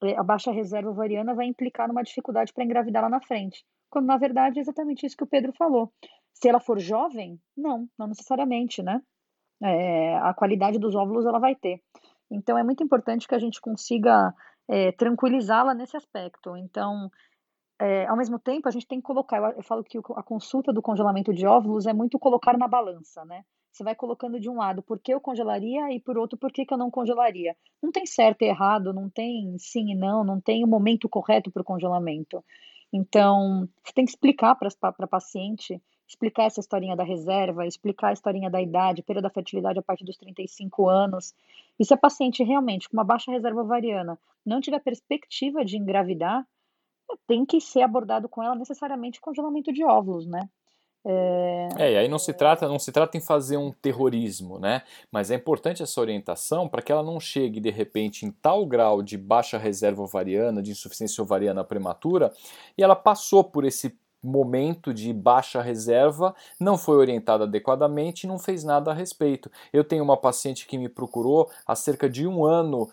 é, 0.01 0.15
a 0.15 0.23
baixa 0.23 0.53
reserva 0.53 0.89
ovariana 0.89 1.35
vai 1.35 1.47
implicar 1.47 1.89
numa 1.89 2.01
dificuldade 2.01 2.53
para 2.53 2.63
engravidar 2.63 3.03
lá 3.03 3.09
na 3.09 3.19
frente. 3.19 3.65
Quando 3.89 4.05
na 4.05 4.15
verdade 4.15 4.57
é 4.57 4.61
exatamente 4.61 5.05
isso 5.05 5.17
que 5.17 5.25
o 5.25 5.27
Pedro 5.27 5.51
falou. 5.51 5.91
Se 6.31 6.47
ela 6.47 6.61
for 6.61 6.79
jovem, 6.79 7.37
não, 7.57 7.89
não 7.99 8.07
necessariamente, 8.07 8.81
né? 8.81 9.01
É, 9.61 10.15
a 10.19 10.33
qualidade 10.33 10.79
dos 10.79 10.95
óvulos 10.95 11.25
ela 11.25 11.39
vai 11.39 11.55
ter. 11.55 11.81
Então 12.31 12.57
é 12.57 12.63
muito 12.63 12.81
importante 12.81 13.27
que 13.27 13.35
a 13.35 13.39
gente 13.39 13.59
consiga 13.59 14.33
é, 14.65 14.93
tranquilizá-la 14.93 15.73
nesse 15.73 15.97
aspecto. 15.97 16.55
Então, 16.55 17.11
é, 17.79 18.05
ao 18.05 18.15
mesmo 18.15 18.39
tempo, 18.39 18.67
a 18.67 18.71
gente 18.71 18.87
tem 18.87 18.99
que 18.99 19.05
colocar. 19.05 19.37
Eu, 19.37 19.57
eu 19.57 19.63
falo 19.63 19.83
que 19.83 19.97
a 19.97 20.23
consulta 20.23 20.71
do 20.71 20.81
congelamento 20.81 21.33
de 21.33 21.45
óvulos 21.45 21.85
é 21.85 21.93
muito 21.93 22.17
colocar 22.17 22.57
na 22.57 22.67
balança, 22.67 23.25
né? 23.25 23.43
Você 23.71 23.83
vai 23.83 23.93
colocando 23.93 24.39
de 24.39 24.49
um 24.49 24.55
lado 24.55 24.81
por 24.81 24.99
que 24.99 25.13
eu 25.13 25.19
congelaria 25.19 25.91
e 25.91 25.99
por 25.99 26.17
outro 26.17 26.37
por 26.37 26.49
que, 26.49 26.65
que 26.65 26.73
eu 26.73 26.77
não 26.77 26.89
congelaria. 26.89 27.57
Não 27.83 27.91
tem 27.91 28.05
certo 28.05 28.43
e 28.43 28.45
errado, 28.45 28.93
não 28.93 29.09
tem 29.09 29.57
sim 29.57 29.91
e 29.91 29.95
não, 29.95 30.23
não 30.23 30.39
tem 30.39 30.63
o 30.63 30.67
momento 30.67 31.09
correto 31.09 31.51
para 31.51 31.61
o 31.61 31.65
congelamento. 31.65 32.41
Então, 32.93 33.67
você 33.83 33.91
tem 33.93 34.05
que 34.05 34.11
explicar 34.11 34.55
para 34.55 34.69
a 34.81 35.07
paciente, 35.07 35.81
explicar 36.07 36.43
essa 36.45 36.61
historinha 36.61 36.95
da 36.95 37.03
reserva, 37.03 37.67
explicar 37.67 38.09
a 38.09 38.13
historinha 38.13 38.49
da 38.49 38.61
idade, 38.61 39.03
perda 39.03 39.23
da 39.23 39.29
fertilidade 39.29 39.77
a 39.77 39.83
partir 39.83 40.05
dos 40.05 40.15
35 40.15 40.87
anos. 40.87 41.33
E 41.77 41.83
se 41.83 41.93
a 41.93 41.97
paciente 41.97 42.41
realmente 42.41 42.87
com 42.87 42.95
uma 42.95 43.03
baixa 43.03 43.29
reserva 43.29 43.59
ovariana 43.59 44.17
não 44.45 44.61
tiver 44.61 44.79
perspectiva 44.79 45.65
de 45.65 45.75
engravidar, 45.75 46.47
tem 47.27 47.45
que 47.45 47.59
ser 47.61 47.81
abordado 47.81 48.27
com 48.29 48.41
ela 48.43 48.55
necessariamente 48.55 49.21
congelamento 49.21 49.71
de 49.71 49.83
óvulos, 49.83 50.25
né? 50.25 50.49
É... 51.07 51.69
é, 51.77 51.93
e 51.93 51.97
aí 51.97 52.07
não 52.07 52.17
se 52.17 52.33
trata, 52.33 52.67
não 52.67 52.79
se 52.79 52.91
trata 52.91 53.15
em 53.15 53.21
fazer 53.21 53.57
um 53.57 53.71
terrorismo, 53.71 54.57
né? 54.57 54.81
Mas 55.11 55.29
é 55.29 55.35
importante 55.35 55.83
essa 55.83 56.01
orientação 56.01 56.67
para 56.67 56.81
que 56.81 56.91
ela 56.91 57.03
não 57.03 57.19
chegue 57.19 57.59
de 57.59 57.69
repente 57.69 58.25
em 58.25 58.31
tal 58.31 58.65
grau 58.65 59.03
de 59.03 59.15
baixa 59.15 59.57
reserva 59.57 60.01
ovariana, 60.01 60.63
de 60.63 60.71
insuficiência 60.71 61.23
ovariana 61.23 61.63
prematura, 61.63 62.33
e 62.75 62.81
ela 62.81 62.95
passou 62.95 63.43
por 63.43 63.65
esse 63.65 63.95
momento 64.25 64.91
de 64.91 65.13
baixa 65.13 65.61
reserva, 65.61 66.35
não 66.59 66.77
foi 66.77 66.97
orientada 66.97 67.43
adequadamente 67.43 68.23
e 68.23 68.27
não 68.27 68.39
fez 68.39 68.63
nada 68.63 68.89
a 68.89 68.93
respeito. 68.93 69.51
Eu 69.71 69.83
tenho 69.83 70.03
uma 70.03 70.17
paciente 70.17 70.65
que 70.65 70.77
me 70.77 70.89
procurou 70.89 71.49
há 71.67 71.75
cerca 71.75 72.09
de 72.09 72.25
um 72.27 72.43
ano 72.43 72.89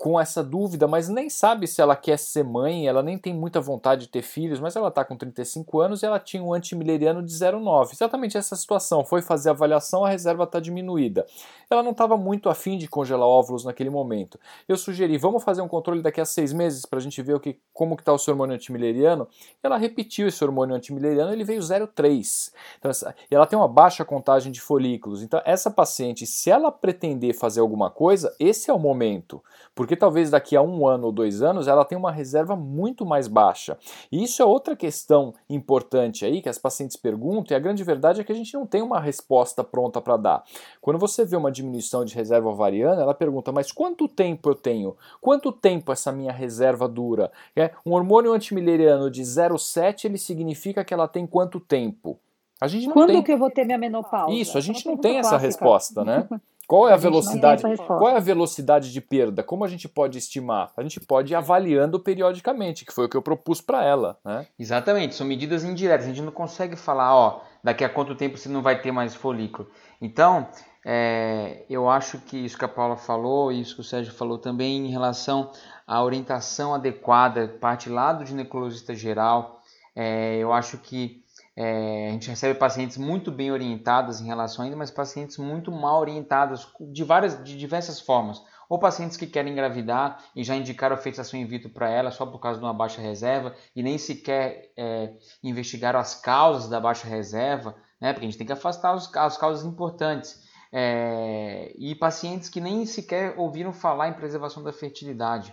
com 0.00 0.18
essa 0.18 0.42
dúvida, 0.42 0.88
mas 0.88 1.10
nem 1.10 1.28
sabe 1.28 1.66
se 1.66 1.78
ela 1.78 1.94
quer 1.94 2.18
ser 2.18 2.42
mãe, 2.42 2.88
ela 2.88 3.02
nem 3.02 3.18
tem 3.18 3.34
muita 3.34 3.60
vontade 3.60 4.06
de 4.06 4.08
ter 4.08 4.22
filhos, 4.22 4.58
mas 4.58 4.74
ela 4.74 4.88
está 4.88 5.04
com 5.04 5.14
35 5.14 5.78
anos 5.78 6.02
e 6.02 6.06
ela 6.06 6.18
tinha 6.18 6.42
um 6.42 6.54
antimileriano 6.54 7.22
de 7.22 7.30
0,9. 7.30 7.92
Exatamente 7.92 8.38
essa 8.38 8.56
situação. 8.56 9.04
Foi 9.04 9.20
fazer 9.20 9.50
a 9.50 9.52
avaliação, 9.52 10.02
a 10.02 10.08
reserva 10.08 10.44
está 10.44 10.58
diminuída. 10.58 11.26
Ela 11.68 11.82
não 11.82 11.90
estava 11.90 12.16
muito 12.16 12.48
afim 12.48 12.78
de 12.78 12.88
congelar 12.88 13.28
óvulos 13.28 13.62
naquele 13.62 13.90
momento. 13.90 14.40
Eu 14.66 14.78
sugeri, 14.78 15.18
vamos 15.18 15.44
fazer 15.44 15.60
um 15.60 15.68
controle 15.68 16.00
daqui 16.00 16.18
a 16.18 16.24
seis 16.24 16.50
meses 16.50 16.86
para 16.86 16.98
a 16.98 17.02
gente 17.02 17.20
ver 17.20 17.34
o 17.34 17.40
que, 17.40 17.58
como 17.70 17.94
está 17.94 18.10
o 18.10 18.18
seu 18.18 18.32
hormônio 18.32 18.54
antimileriano. 18.54 19.28
Ela 19.62 19.76
repetiu 19.76 20.26
esse 20.26 20.42
hormônio 20.42 20.74
antimileriano, 20.74 21.30
ele 21.30 21.44
veio 21.44 21.60
0,3. 21.60 22.52
Então, 22.78 22.90
ela 23.30 23.46
tem 23.46 23.58
uma 23.58 23.68
baixa 23.68 24.02
contagem 24.02 24.50
de 24.50 24.62
folículos. 24.62 25.22
Então, 25.22 25.42
essa 25.44 25.70
paciente, 25.70 26.26
se 26.26 26.50
ela 26.50 26.72
pretender 26.72 27.34
fazer 27.34 27.60
alguma 27.60 27.90
coisa, 27.90 28.34
esse 28.40 28.70
é 28.70 28.72
o 28.72 28.78
momento. 28.78 29.42
Porque 29.74 29.89
porque 29.90 29.96
talvez 29.96 30.30
daqui 30.30 30.54
a 30.54 30.62
um 30.62 30.86
ano 30.86 31.06
ou 31.06 31.12
dois 31.12 31.42
anos 31.42 31.66
ela 31.66 31.84
tenha 31.84 31.98
uma 31.98 32.12
reserva 32.12 32.54
muito 32.54 33.04
mais 33.04 33.26
baixa. 33.26 33.76
E 34.12 34.22
isso 34.22 34.40
é 34.40 34.44
outra 34.44 34.76
questão 34.76 35.34
importante 35.48 36.24
aí 36.24 36.40
que 36.40 36.48
as 36.48 36.58
pacientes 36.58 36.96
perguntam, 36.96 37.52
e 37.52 37.56
a 37.56 37.58
grande 37.58 37.82
verdade 37.82 38.20
é 38.20 38.24
que 38.24 38.30
a 38.30 38.34
gente 38.36 38.54
não 38.54 38.64
tem 38.64 38.82
uma 38.82 39.00
resposta 39.00 39.64
pronta 39.64 40.00
para 40.00 40.16
dar. 40.16 40.44
Quando 40.80 40.96
você 40.96 41.24
vê 41.24 41.34
uma 41.34 41.50
diminuição 41.50 42.04
de 42.04 42.14
reserva 42.14 42.48
ovariana, 42.48 43.02
ela 43.02 43.12
pergunta: 43.12 43.50
mas 43.50 43.72
quanto 43.72 44.06
tempo 44.06 44.50
eu 44.50 44.54
tenho? 44.54 44.96
Quanto 45.20 45.50
tempo 45.50 45.90
essa 45.90 46.12
minha 46.12 46.30
reserva 46.30 46.86
dura? 46.86 47.32
É, 47.56 47.72
um 47.84 47.92
hormônio 47.92 48.32
antimileriano 48.32 49.10
de 49.10 49.22
0,7 49.22 50.04
ele 50.04 50.18
significa 50.18 50.84
que 50.84 50.94
ela 50.94 51.08
tem 51.08 51.26
quanto 51.26 51.58
tempo? 51.58 52.16
A 52.60 52.68
gente 52.68 52.86
não 52.86 52.92
Quando 52.92 53.10
tem... 53.10 53.22
que 53.24 53.32
eu 53.32 53.38
vou 53.38 53.50
ter 53.50 53.64
minha 53.64 53.78
menopausa? 53.78 54.32
Isso, 54.32 54.56
a 54.56 54.60
gente 54.60 54.86
não 54.86 54.96
tem 54.96 55.16
essa 55.16 55.36
resposta, 55.36 56.04
né? 56.04 56.28
Qual 56.70 56.88
é 56.88 56.92
a, 56.92 56.94
a 56.94 56.98
velocidade? 56.98 57.64
Qual 57.84 58.08
é 58.08 58.16
a 58.16 58.20
velocidade 58.20 58.92
de 58.92 59.00
perda? 59.00 59.42
Como 59.42 59.64
a 59.64 59.68
gente 59.68 59.88
pode 59.88 60.16
estimar? 60.16 60.70
A 60.76 60.82
gente 60.84 61.00
pode 61.00 61.32
ir 61.32 61.34
avaliando 61.34 61.98
periodicamente, 61.98 62.84
que 62.84 62.92
foi 62.92 63.06
o 63.06 63.08
que 63.08 63.16
eu 63.16 63.22
propus 63.22 63.60
para 63.60 63.84
ela, 63.84 64.16
né? 64.24 64.46
Exatamente, 64.56 65.16
são 65.16 65.26
medidas 65.26 65.64
indiretas. 65.64 66.06
A 66.06 66.08
gente 66.10 66.22
não 66.22 66.30
consegue 66.30 66.76
falar, 66.76 67.12
ó, 67.12 67.40
daqui 67.60 67.82
a 67.82 67.88
quanto 67.88 68.14
tempo 68.14 68.38
você 68.38 68.48
não 68.48 68.62
vai 68.62 68.80
ter 68.80 68.92
mais 68.92 69.16
folículo. 69.16 69.68
Então, 70.00 70.46
é, 70.86 71.64
eu 71.68 71.90
acho 71.90 72.18
que 72.18 72.36
isso 72.36 72.56
que 72.56 72.64
a 72.64 72.68
Paula 72.68 72.96
falou 72.96 73.50
e 73.50 73.60
isso 73.60 73.74
que 73.74 73.80
o 73.80 73.84
Sérgio 73.84 74.14
falou 74.14 74.38
também 74.38 74.86
em 74.86 74.92
relação 74.92 75.50
à 75.84 76.00
orientação 76.04 76.72
adequada, 76.72 77.48
parte 77.60 77.88
lá 77.88 78.12
do 78.12 78.24
ginecologista 78.24 78.94
geral, 78.94 79.60
é, 79.96 80.36
eu 80.36 80.52
acho 80.52 80.78
que 80.78 81.24
é, 81.62 82.08
a 82.08 82.12
gente 82.12 82.30
recebe 82.30 82.58
pacientes 82.58 82.96
muito 82.96 83.30
bem 83.30 83.52
orientadas 83.52 84.18
em 84.18 84.24
relação 84.24 84.62
a 84.62 84.64
ainda, 84.64 84.78
mas 84.78 84.90
pacientes 84.90 85.36
muito 85.36 85.70
mal 85.70 86.00
orientadas 86.00 86.66
de 86.90 87.04
várias, 87.04 87.44
de 87.44 87.54
diversas 87.54 88.00
formas. 88.00 88.42
Ou 88.66 88.78
pacientes 88.78 89.18
que 89.18 89.26
querem 89.26 89.52
engravidar 89.52 90.24
e 90.34 90.42
já 90.42 90.56
indicaram 90.56 90.96
a 90.96 90.98
fixação 90.98 91.38
in 91.38 91.44
vitro 91.44 91.68
para 91.68 91.90
ela 91.90 92.10
só 92.10 92.24
por 92.24 92.38
causa 92.38 92.58
de 92.58 92.64
uma 92.64 92.72
baixa 92.72 93.02
reserva 93.02 93.54
e 93.76 93.82
nem 93.82 93.98
sequer 93.98 94.72
é, 94.74 95.12
investigaram 95.44 96.00
as 96.00 96.14
causas 96.14 96.70
da 96.70 96.80
baixa 96.80 97.06
reserva, 97.06 97.76
né? 98.00 98.14
Porque 98.14 98.24
a 98.24 98.30
gente 98.30 98.38
tem 98.38 98.46
que 98.46 98.54
afastar 98.54 98.94
os, 98.94 99.14
as 99.14 99.36
causas 99.36 99.62
importantes. 99.62 100.42
É, 100.72 101.74
e 101.76 101.94
pacientes 101.94 102.48
que 102.48 102.60
nem 102.60 102.86
sequer 102.86 103.34
ouviram 103.36 103.74
falar 103.74 104.08
em 104.08 104.14
preservação 104.14 104.62
da 104.62 104.72
fertilidade. 104.72 105.52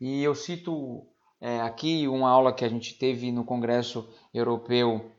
E 0.00 0.22
eu 0.24 0.34
cito 0.34 1.06
é, 1.38 1.60
aqui 1.60 2.08
uma 2.08 2.30
aula 2.30 2.54
que 2.54 2.64
a 2.64 2.70
gente 2.70 2.96
teve 2.96 3.30
no 3.30 3.44
Congresso 3.44 4.08
Europeu 4.32 5.12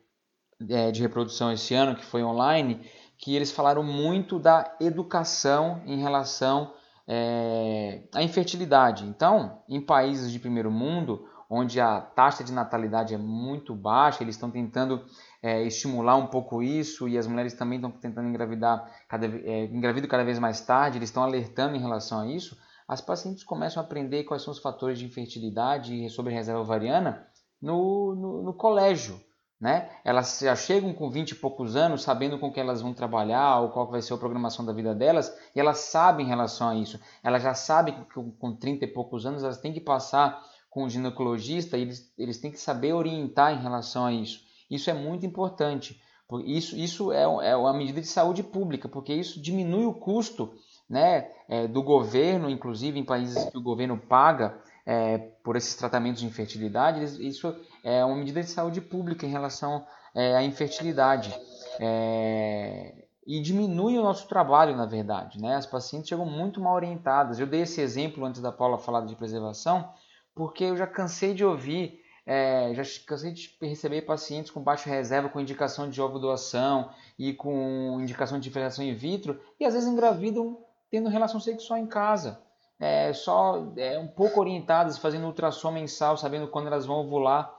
é, 0.70 0.92
de 0.92 1.02
reprodução 1.02 1.52
esse 1.52 1.74
ano, 1.74 1.96
que 1.96 2.06
foi 2.06 2.24
online, 2.24 2.82
que 3.18 3.36
eles 3.36 3.52
falaram 3.52 3.84
muito 3.84 4.40
da 4.40 4.76
educação 4.80 5.82
em 5.86 6.02
relação 6.02 6.74
é, 7.08 8.04
à 8.14 8.22
infertilidade. 8.22 9.06
Então, 9.06 9.62
em 9.68 9.82
países 9.82 10.32
de 10.32 10.40
primeiro 10.40 10.72
mundo, 10.72 11.28
onde 11.50 11.80
a 11.80 12.02
taxa 12.02 12.44
de 12.44 12.52
natalidade 12.52 13.14
é 13.14 13.18
muito 13.18 13.76
baixa, 13.76 14.24
eles 14.24 14.36
estão 14.36 14.50
tentando 14.50 15.06
é, 15.42 15.64
estimular 15.64 16.16
um 16.16 16.28
pouco 16.28 16.64
isso 16.64 17.08
e 17.08 17.18
as 17.18 17.28
mulheres 17.28 17.54
também 17.54 17.78
estão 17.78 17.92
tentando 17.92 18.28
engravidar 18.28 18.90
cada, 19.08 19.28
é, 19.28 19.66
engravidam 19.66 20.10
cada 20.10 20.24
vez 20.24 20.40
mais 20.40 20.62
tarde, 20.62 20.98
eles 20.98 21.10
estão 21.10 21.24
alertando 21.24 21.76
em 21.76 21.80
relação 21.80 22.22
a 22.22 22.28
isso. 22.28 22.58
As 22.88 23.02
pacientes 23.02 23.44
começam 23.44 23.82
a 23.82 23.86
aprender 23.86 24.24
quais 24.24 24.42
são 24.42 24.52
os 24.52 24.60
fatores 24.60 24.98
de 25.00 25.06
infertilidade 25.06 26.10
sobre 26.10 26.34
reserva 26.34 26.62
ovariana 26.62 27.26
no, 27.62 28.16
no, 28.16 28.44
no 28.44 28.54
colégio. 28.54 29.20
Né? 29.64 29.90
Elas 30.04 30.40
já 30.42 30.58
chegam 30.58 30.94
com 30.94 31.10
20 31.10 31.32
e 31.32 31.36
poucos 31.36 31.78
anos 31.78 32.04
sabendo 32.04 32.38
com 32.38 32.52
que 32.52 32.60
elas 32.60 32.82
vão 32.82 32.94
trabalhar 32.94 33.62
ou 33.62 33.70
qual 33.70 33.90
vai 33.90 34.02
ser 34.02 34.14
a 34.14 34.18
programação 34.18 34.66
da 34.66 34.74
vida 34.74 34.94
delas 34.94 35.34
e 35.56 35.60
elas 35.62 35.78
sabem 35.78 36.26
em 36.26 36.30
relação 36.30 36.68
a 36.68 36.76
isso. 36.76 37.00
Elas 37.24 37.42
já 37.42 37.54
sabem 37.54 37.96
que 37.96 38.34
com 38.38 38.54
30 38.54 38.84
e 38.84 38.88
poucos 38.90 39.26
anos 39.26 39.42
elas 39.42 39.58
têm 39.58 39.72
que 39.72 39.80
passar 39.80 40.44
com 40.70 40.84
o 40.84 40.90
ginecologista 40.90 41.78
e 41.78 41.84
eles, 41.84 42.14
eles 42.18 42.42
têm 42.42 42.52
que 42.52 42.60
saber 42.60 42.92
orientar 42.92 43.54
em 43.54 43.62
relação 43.62 44.06
a 44.06 44.12
isso. 44.12 44.42
Isso 44.70 44.90
é 44.90 44.94
muito 44.94 45.26
importante. 45.26 45.98
Isso, 46.44 46.76
isso 46.76 47.14
é, 47.14 47.24
é 47.24 47.56
uma 47.56 47.74
medida 47.74 48.02
de 48.02 48.08
saúde 48.08 48.44
pública, 48.44 48.90
porque 48.90 49.14
isso 49.14 49.42
diminui 49.42 49.86
o 49.86 49.94
custo 49.94 50.56
né, 50.90 51.30
é, 51.48 51.70
do 51.70 51.82
governo, 51.82 52.50
inclusive 52.50 53.00
em 53.00 53.06
países 53.06 53.46
que 53.46 53.58
o 53.58 53.64
governo 53.64 53.98
paga 53.98 54.60
é, 54.86 55.18
por 55.44 55.56
esses 55.56 55.76
tratamentos 55.76 56.22
de 56.22 56.28
infertilidade, 56.28 57.04
isso 57.26 57.56
é 57.84 58.04
uma 58.04 58.16
medida 58.16 58.42
de 58.42 58.50
saúde 58.50 58.82
pública 58.82 59.26
em 59.26 59.30
relação 59.30 59.86
é, 60.14 60.36
à 60.36 60.44
infertilidade. 60.44 61.34
É, 61.80 63.04
e 63.26 63.42
diminui 63.42 63.98
o 63.98 64.04
nosso 64.04 64.28
trabalho, 64.28 64.76
na 64.76 64.86
verdade. 64.86 65.42
Né? 65.42 65.56
As 65.56 65.66
pacientes 65.66 66.10
chegam 66.10 66.26
muito 66.26 66.60
mal 66.60 66.76
orientadas. 66.76 67.40
Eu 67.40 67.48
dei 67.48 67.62
esse 67.62 67.82
exemplo 67.82 68.26
antes 68.26 68.42
da 68.42 68.52
Paula 68.52 68.78
falar 68.78 69.06
de 69.06 69.16
preservação, 69.16 69.90
porque 70.36 70.66
eu 70.66 70.76
já 70.76 70.86
cansei 70.86 71.34
de 71.34 71.46
ouvir, 71.46 72.02
é, 72.26 72.74
já 72.74 72.84
cansei 73.06 73.32
de 73.32 73.56
receber 73.62 74.02
pacientes 74.02 74.52
com 74.52 74.62
baixa 74.62 74.90
reserva, 74.90 75.30
com 75.30 75.40
indicação 75.40 75.90
de 75.90 76.02
ovo 76.02 76.20
doação 76.20 76.90
e 77.18 77.34
com 77.34 77.98
indicação 78.02 78.38
de 78.38 78.44
diferenciação 78.44 78.84
in 78.84 78.94
vitro, 78.94 79.40
e 79.60 79.66
às 79.66 79.74
vezes 79.74 79.88
engravidam 79.88 80.58
tendo 80.90 81.10
relação 81.10 81.40
sexual 81.40 81.80
em 81.80 81.88
casa. 81.88 82.43
É, 82.80 83.14
só 83.14 83.72
é, 83.78 83.98
um 83.98 84.08
pouco 84.08 84.40
orientadas, 84.40 84.98
fazendo 84.98 85.26
ultrassom 85.26 85.72
mensal, 85.72 86.18
sabendo 86.18 86.48
quando 86.48 86.68
elas 86.68 86.86
vão 86.86 86.98
ovular. 86.98 87.54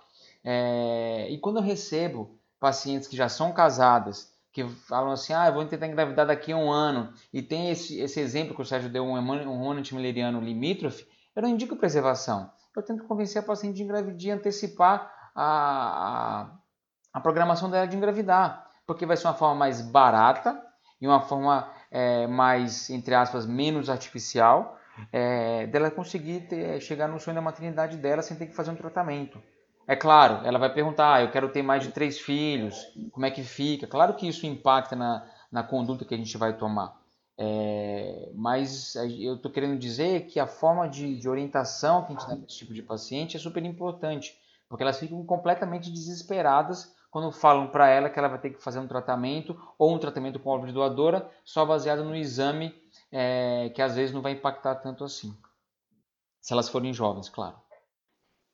É, 0.44 1.26
e 1.30 1.38
quando 1.38 1.56
eu 1.56 1.62
recebo 1.62 2.38
pacientes 2.60 3.08
que 3.08 3.16
já 3.16 3.28
são 3.28 3.52
casadas, 3.52 4.32
que 4.52 4.66
falam 4.68 5.10
assim, 5.10 5.32
ah, 5.32 5.48
eu 5.48 5.54
vou 5.54 5.64
tentar 5.64 5.86
engravidar 5.86 6.26
daqui 6.26 6.52
a 6.52 6.56
um 6.56 6.70
ano, 6.70 7.12
e 7.32 7.42
tem 7.42 7.70
esse, 7.70 7.98
esse 8.00 8.20
exemplo 8.20 8.54
que 8.54 8.62
o 8.62 8.64
Sérgio 8.64 8.88
deu, 8.88 9.04
um 9.04 9.14
hormônio 9.14 9.80
antimileriano 9.80 10.40
limítrofe, 10.40 11.06
eu 11.34 11.42
não 11.42 11.48
indico 11.48 11.74
preservação. 11.76 12.50
Eu 12.76 12.82
tento 12.82 13.04
convencer 13.04 13.42
a 13.42 13.44
paciente 13.44 13.76
de 13.76 13.82
engravidar, 13.82 14.36
antecipar 14.36 15.12
a, 15.34 15.44
a, 15.44 16.50
a 17.12 17.20
programação 17.20 17.68
dela 17.68 17.86
de 17.86 17.96
engravidar, 17.96 18.68
porque 18.86 19.06
vai 19.06 19.16
ser 19.16 19.26
uma 19.26 19.34
forma 19.34 19.54
mais 19.54 19.80
barata 19.80 20.60
e 21.00 21.06
uma 21.06 21.20
forma 21.20 21.68
é, 21.90 22.26
mais, 22.26 22.90
entre 22.90 23.14
aspas, 23.14 23.46
menos 23.46 23.90
artificial, 23.90 24.78
é, 25.12 25.66
dela 25.66 25.90
conseguir 25.90 26.40
ter, 26.42 26.80
chegar 26.80 27.08
no 27.08 27.18
sonho 27.18 27.34
da 27.34 27.40
maternidade 27.40 27.96
dela 27.96 28.22
sem 28.22 28.36
ter 28.36 28.46
que 28.46 28.54
fazer 28.54 28.70
um 28.70 28.76
tratamento. 28.76 29.40
É 29.86 29.94
claro, 29.94 30.46
ela 30.46 30.58
vai 30.58 30.72
perguntar, 30.72 31.14
ah, 31.14 31.22
eu 31.22 31.30
quero 31.30 31.48
ter 31.50 31.62
mais 31.62 31.82
de 31.82 31.92
três 31.92 32.18
filhos, 32.18 32.86
como 33.12 33.26
é 33.26 33.30
que 33.30 33.42
fica? 33.42 33.86
Claro 33.86 34.14
que 34.14 34.26
isso 34.26 34.46
impacta 34.46 34.96
na, 34.96 35.26
na 35.52 35.62
conduta 35.62 36.04
que 36.04 36.14
a 36.14 36.18
gente 36.18 36.36
vai 36.38 36.56
tomar. 36.56 36.98
É, 37.36 38.30
mas 38.34 38.94
eu 38.94 39.34
estou 39.34 39.50
querendo 39.50 39.78
dizer 39.78 40.26
que 40.26 40.38
a 40.38 40.46
forma 40.46 40.88
de, 40.88 41.16
de 41.18 41.28
orientação 41.28 42.02
que 42.02 42.12
a 42.12 42.16
gente 42.16 42.28
dá 42.28 42.36
para 42.36 42.46
esse 42.46 42.58
tipo 42.58 42.72
de 42.72 42.82
paciente 42.82 43.36
é 43.36 43.40
super 43.40 43.62
importante, 43.64 44.38
porque 44.68 44.82
elas 44.82 44.98
ficam 44.98 45.24
completamente 45.26 45.90
desesperadas 45.90 46.94
quando 47.10 47.30
falam 47.30 47.68
para 47.68 47.88
ela 47.88 48.08
que 48.08 48.18
ela 48.18 48.28
vai 48.28 48.38
ter 48.38 48.50
que 48.50 48.62
fazer 48.62 48.78
um 48.78 48.88
tratamento 48.88 49.56
ou 49.78 49.94
um 49.94 49.98
tratamento 49.98 50.38
com 50.38 50.64
de 50.64 50.72
doadora 50.72 51.28
só 51.44 51.64
baseado 51.66 52.02
no 52.02 52.16
exame 52.16 52.74
é, 53.16 53.70
que 53.70 53.80
às 53.80 53.94
vezes 53.94 54.12
não 54.12 54.20
vai 54.20 54.32
impactar 54.32 54.74
tanto 54.74 55.04
assim. 55.04 55.32
Se 56.40 56.52
elas 56.52 56.68
forem 56.68 56.92
jovens, 56.92 57.28
claro. 57.28 57.54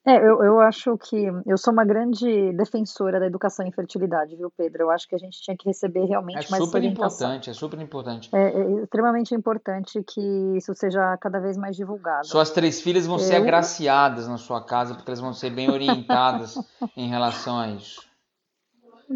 É, 0.07 0.17
eu, 0.17 0.43
eu 0.43 0.61
acho 0.61 0.97
que 0.97 1.27
eu 1.47 1.59
sou 1.59 1.73
uma 1.73 1.85
grande 1.85 2.53
defensora 2.53 3.21
da 3.21 3.27
educação 3.27 3.67
em 3.67 3.73
fertilidade, 3.73 4.35
viu, 4.35 4.51
Pedro? 4.51 4.85
Eu 4.85 4.91
acho 4.91 5.07
que 5.07 5.15
a 5.15 5.19
gente 5.19 5.41
tinha 5.43 5.57
que 5.57 5.67
receber 5.67 6.05
realmente 6.05 6.47
é 6.47 6.51
mais 6.51 6.65
super 6.65 6.83
importante, 6.83 7.51
é 7.51 7.53
super 7.53 7.79
importante. 7.81 8.31
É, 8.35 8.49
é, 8.49 8.83
extremamente 8.83 9.35
importante 9.35 10.03
que 10.03 10.21
isso 10.57 10.75
seja 10.75 11.17
cada 11.19 11.39
vez 11.39 11.57
mais 11.57 11.77
divulgado. 11.77 12.27
Suas 12.27 12.51
três 12.51 12.81
filhas 12.81 13.07
vão 13.07 13.17
eu... 13.17 13.21
ser 13.21 13.37
agraciadas 13.37 14.27
na 14.27 14.39
sua 14.39 14.65
casa, 14.65 14.95
porque 14.95 15.11
elas 15.11 15.21
vão 15.21 15.35
ser 15.35 15.51
bem 15.51 15.71
orientadas 15.71 16.55
em 16.97 17.09
relação 17.09 17.59
a 17.59 17.69
isso. 17.69 18.10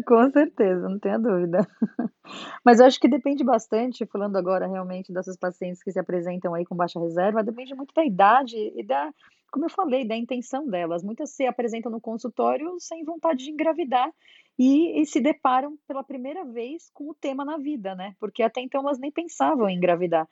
Com 0.03 0.29
certeza, 0.29 0.89
não 0.89 0.99
tenha 0.99 1.17
dúvida. 1.17 1.65
Mas 2.65 2.79
eu 2.79 2.85
acho 2.85 2.99
que 2.99 3.07
depende 3.07 3.45
bastante, 3.45 4.05
falando 4.05 4.35
agora 4.35 4.67
realmente 4.67 5.13
dessas 5.13 5.37
pacientes 5.37 5.81
que 5.81 5.91
se 5.91 5.99
apresentam 5.99 6.53
aí 6.53 6.65
com 6.65 6.75
baixa 6.75 6.99
reserva, 6.99 7.43
depende 7.43 7.73
muito 7.73 7.93
da 7.93 8.03
idade 8.03 8.57
e 8.75 8.83
da 8.83 9.13
como 9.55 9.65
eu 9.65 9.69
falei, 9.69 10.05
da 10.05 10.17
intenção 10.17 10.67
delas. 10.67 11.01
Muitas 11.01 11.29
se 11.29 11.45
apresentam 11.47 11.89
no 11.89 12.01
consultório 12.01 12.75
sem 12.77 13.05
vontade 13.05 13.45
de 13.45 13.51
engravidar 13.51 14.11
e, 14.59 15.01
e, 15.01 15.05
se 15.05 15.21
deparam 15.21 15.77
pela 15.87 16.03
primeira 16.03 16.43
vez 16.43 16.89
com 16.93 17.09
o 17.09 17.13
tema 17.13 17.45
na 17.45 17.57
vida, 17.57 17.95
né? 17.95 18.15
Porque 18.19 18.43
até 18.43 18.59
então 18.59 18.81
elas 18.81 18.99
nem 18.99 19.09
pensavam 19.09 19.69
em 19.69 19.77
engravidar. 19.77 20.27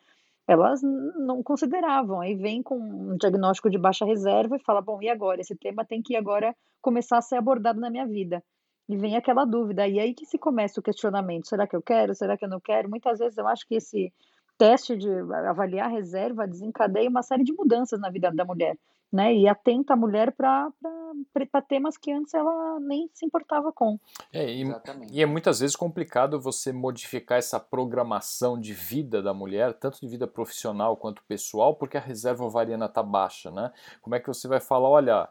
Elas 0.45 0.81
não 0.81 1.41
consideravam. 1.41 2.19
Aí 2.19 2.35
vem 2.35 2.61
com 2.61 2.77
um 2.77 3.15
diagnóstico 3.15 3.69
de 3.69 3.77
baixa 3.77 4.03
reserva 4.03 4.57
e 4.57 4.63
fala: 4.63 4.81
bom, 4.81 5.01
e 5.01 5.07
agora? 5.07 5.39
Esse 5.39 5.55
tema 5.55 5.85
tem 5.85 6.01
que 6.01 6.17
agora 6.17 6.53
começar 6.81 7.17
a 7.17 7.21
ser 7.21 7.37
abordado 7.37 7.79
na 7.79 7.89
minha 7.89 8.05
vida. 8.05 8.43
E 8.87 8.97
vem 8.97 9.15
aquela 9.15 9.45
dúvida. 9.45 9.87
E 9.87 9.99
aí 9.99 10.13
que 10.13 10.25
se 10.25 10.37
começa 10.37 10.79
o 10.79 10.83
questionamento: 10.83 11.47
será 11.47 11.67
que 11.67 11.75
eu 11.75 11.81
quero? 11.81 12.13
Será 12.13 12.37
que 12.37 12.45
eu 12.45 12.49
não 12.49 12.59
quero? 12.59 12.89
Muitas 12.89 13.19
vezes 13.19 13.37
eu 13.37 13.47
acho 13.47 13.67
que 13.67 13.75
esse 13.75 14.11
teste 14.57 14.95
de 14.95 15.09
avaliar 15.47 15.87
a 15.87 15.91
reserva 15.91 16.47
desencadeia 16.47 17.09
uma 17.09 17.23
série 17.23 17.43
de 17.43 17.53
mudanças 17.53 17.99
na 17.99 18.09
vida 18.09 18.31
da 18.31 18.45
mulher 18.45 18.77
né? 19.13 19.31
E 19.31 19.47
atenta 19.47 19.93
a 19.93 19.95
mulher 19.95 20.31
para 20.31 20.71
temas 21.67 21.95
que 21.95 22.11
antes 22.11 22.33
ela 22.33 22.79
nem 22.79 23.07
se 23.13 23.23
importava 23.23 23.71
com. 23.71 23.99
É, 24.33 24.51
e, 24.51 24.63
e, 25.11 25.21
é 25.21 25.25
muitas 25.27 25.59
vezes 25.59 25.75
complicado 25.75 26.41
você 26.41 26.73
modificar 26.73 27.37
essa 27.37 27.59
programação 27.59 28.59
de 28.59 28.73
vida 28.73 29.21
da 29.21 29.31
mulher, 29.31 29.73
tanto 29.73 30.01
de 30.01 30.07
vida 30.07 30.25
profissional 30.25 30.97
quanto 30.97 31.23
pessoal, 31.25 31.75
porque 31.75 31.95
a 31.95 32.01
reserva 32.01 32.43
ovariana 32.43 32.87
está 32.87 33.03
baixa, 33.03 33.51
né? 33.51 33.71
Como 34.01 34.15
é 34.15 34.19
que 34.19 34.27
você 34.27 34.47
vai 34.47 34.59
falar, 34.59 34.89
olha, 34.89 35.29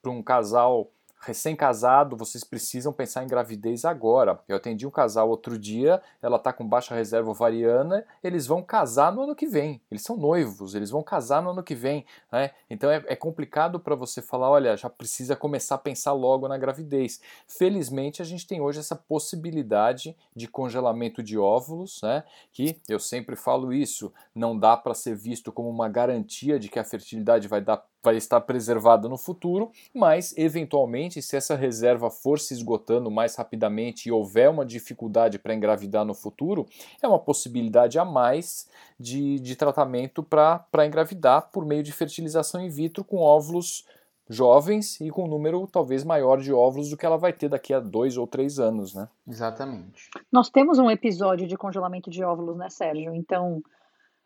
para 0.00 0.10
um 0.10 0.22
casal 0.22 0.90
recém-casado, 1.20 2.16
vocês 2.16 2.42
precisam 2.42 2.92
pensar 2.92 3.22
em 3.22 3.26
gravidez 3.26 3.84
agora. 3.84 4.40
Eu 4.48 4.56
atendi 4.56 4.86
um 4.86 4.90
casal 4.90 5.28
outro 5.28 5.58
dia, 5.58 6.00
ela 6.22 6.36
está 6.36 6.52
com 6.52 6.66
baixa 6.66 6.94
reserva 6.94 7.30
ovariana, 7.30 8.04
eles 8.24 8.46
vão 8.46 8.62
casar 8.62 9.12
no 9.12 9.22
ano 9.22 9.36
que 9.36 9.46
vem. 9.46 9.80
Eles 9.90 10.02
são 10.02 10.16
noivos, 10.16 10.74
eles 10.74 10.90
vão 10.90 11.02
casar 11.02 11.42
no 11.42 11.50
ano 11.50 11.62
que 11.62 11.74
vem. 11.74 12.06
Né? 12.32 12.50
Então 12.70 12.90
é, 12.90 13.04
é 13.06 13.14
complicado 13.14 13.78
para 13.78 13.94
você 13.94 14.22
falar, 14.22 14.48
olha, 14.48 14.76
já 14.76 14.88
precisa 14.88 15.36
começar 15.36 15.74
a 15.74 15.78
pensar 15.78 16.12
logo 16.12 16.48
na 16.48 16.56
gravidez. 16.56 17.20
Felizmente 17.46 18.22
a 18.22 18.24
gente 18.24 18.46
tem 18.46 18.60
hoje 18.60 18.80
essa 18.80 18.96
possibilidade 18.96 20.16
de 20.34 20.48
congelamento 20.48 21.22
de 21.22 21.38
óvulos, 21.38 22.00
né? 22.02 22.24
que 22.50 22.80
eu 22.88 22.98
sempre 22.98 23.36
falo 23.36 23.72
isso, 23.72 24.12
não 24.34 24.58
dá 24.58 24.76
para 24.76 24.94
ser 24.94 25.14
visto 25.14 25.52
como 25.52 25.68
uma 25.68 25.88
garantia 25.88 26.58
de 26.58 26.68
que 26.68 26.78
a 26.78 26.84
fertilidade 26.84 27.46
vai 27.46 27.60
dar 27.60 27.84
vai 28.02 28.16
estar 28.16 28.40
preservada 28.40 29.08
no 29.08 29.16
futuro, 29.16 29.70
mas 29.94 30.34
eventualmente, 30.36 31.20
se 31.20 31.36
essa 31.36 31.54
reserva 31.54 32.10
for 32.10 32.38
se 32.38 32.54
esgotando 32.54 33.10
mais 33.10 33.36
rapidamente 33.36 34.08
e 34.08 34.12
houver 34.12 34.48
uma 34.48 34.64
dificuldade 34.64 35.38
para 35.38 35.54
engravidar 35.54 36.04
no 36.04 36.14
futuro, 36.14 36.66
é 37.02 37.06
uma 37.06 37.18
possibilidade 37.18 37.98
a 37.98 38.04
mais 38.04 38.68
de, 38.98 39.38
de 39.40 39.56
tratamento 39.56 40.22
para 40.22 40.86
engravidar 40.86 41.50
por 41.52 41.64
meio 41.64 41.82
de 41.82 41.92
fertilização 41.92 42.60
in 42.60 42.68
vitro 42.68 43.04
com 43.04 43.18
óvulos 43.18 43.84
jovens 44.30 45.00
e 45.00 45.10
com 45.10 45.24
um 45.24 45.28
número 45.28 45.66
talvez 45.66 46.04
maior 46.04 46.40
de 46.40 46.52
óvulos 46.52 46.88
do 46.88 46.96
que 46.96 47.04
ela 47.04 47.18
vai 47.18 47.32
ter 47.32 47.48
daqui 47.48 47.74
a 47.74 47.80
dois 47.80 48.16
ou 48.16 48.28
três 48.28 48.60
anos, 48.60 48.94
né? 48.94 49.08
Exatamente. 49.26 50.08
Nós 50.30 50.48
temos 50.48 50.78
um 50.78 50.88
episódio 50.88 51.48
de 51.48 51.56
congelamento 51.56 52.08
de 52.08 52.22
óvulos, 52.22 52.56
né, 52.56 52.70
Sérgio? 52.70 53.12
Então, 53.12 53.60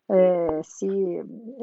é, 0.07 0.61
se 0.63 0.87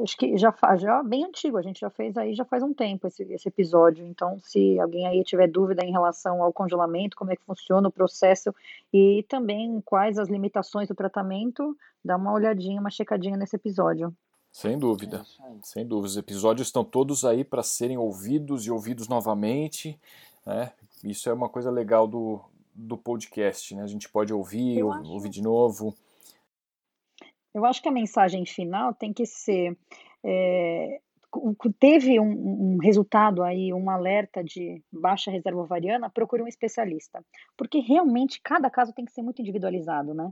acho 0.01 0.17
que 0.17 0.37
já 0.37 0.51
faz 0.51 0.81
já 0.81 1.01
bem 1.01 1.23
antigo 1.23 1.57
a 1.57 1.61
gente 1.61 1.79
já 1.79 1.89
fez 1.89 2.17
aí 2.17 2.33
já 2.33 2.43
faz 2.43 2.61
um 2.61 2.73
tempo 2.73 3.07
esse, 3.07 3.23
esse 3.23 3.47
episódio 3.47 4.05
então 4.05 4.37
se 4.41 4.77
alguém 4.81 5.07
aí 5.07 5.23
tiver 5.23 5.47
dúvida 5.47 5.85
em 5.85 5.91
relação 5.91 6.43
ao 6.43 6.51
congelamento 6.51 7.15
como 7.15 7.31
é 7.31 7.37
que 7.37 7.45
funciona 7.45 7.87
o 7.87 7.91
processo 7.91 8.53
e 8.91 9.23
também 9.29 9.81
quais 9.85 10.19
as 10.19 10.27
limitações 10.27 10.89
do 10.89 10.95
tratamento 10.95 11.75
dá 12.03 12.17
uma 12.17 12.33
olhadinha 12.33 12.81
uma 12.81 12.89
checadinha 12.89 13.37
nesse 13.37 13.55
episódio. 13.55 14.13
Sem 14.51 14.77
dúvida 14.77 15.23
é 15.39 15.49
sem 15.63 15.87
dúvida. 15.87 16.07
Os 16.07 16.17
episódios 16.17 16.67
estão 16.67 16.83
todos 16.83 17.23
aí 17.23 17.45
para 17.45 17.63
serem 17.63 17.97
ouvidos 17.97 18.65
e 18.65 18.71
ouvidos 18.71 19.07
novamente 19.07 19.97
né? 20.45 20.73
isso 21.01 21.29
é 21.29 21.33
uma 21.33 21.47
coisa 21.47 21.71
legal 21.71 22.05
do, 22.05 22.41
do 22.75 22.97
podcast 22.97 23.73
né? 23.73 23.83
A 23.83 23.87
gente 23.87 24.09
pode 24.09 24.33
ouvir 24.33 24.83
ouvir 24.83 25.29
de 25.29 25.41
novo 25.41 25.95
eu 27.53 27.65
acho 27.65 27.81
que 27.81 27.89
a 27.89 27.91
mensagem 27.91 28.45
final 28.45 28.93
tem 28.93 29.13
que 29.13 29.25
ser. 29.25 29.77
É, 30.23 30.99
teve 31.79 32.19
um, 32.19 32.75
um, 32.75 32.77
resultado 32.77 33.43
aí, 33.43 33.73
um 33.73 33.89
alerta 33.89 34.43
de 34.43 34.81
baixa 34.91 35.31
reserva 35.31 35.61
ovariana, 35.61 36.09
procure 36.09 36.41
um 36.41 36.47
especialista. 36.47 37.23
Porque 37.57 37.79
realmente 37.79 38.41
cada 38.41 38.69
caso 38.69 38.93
tem 38.93 39.05
que 39.05 39.11
ser 39.11 39.21
muito 39.21 39.41
individualizado, 39.41 40.13
né? 40.13 40.31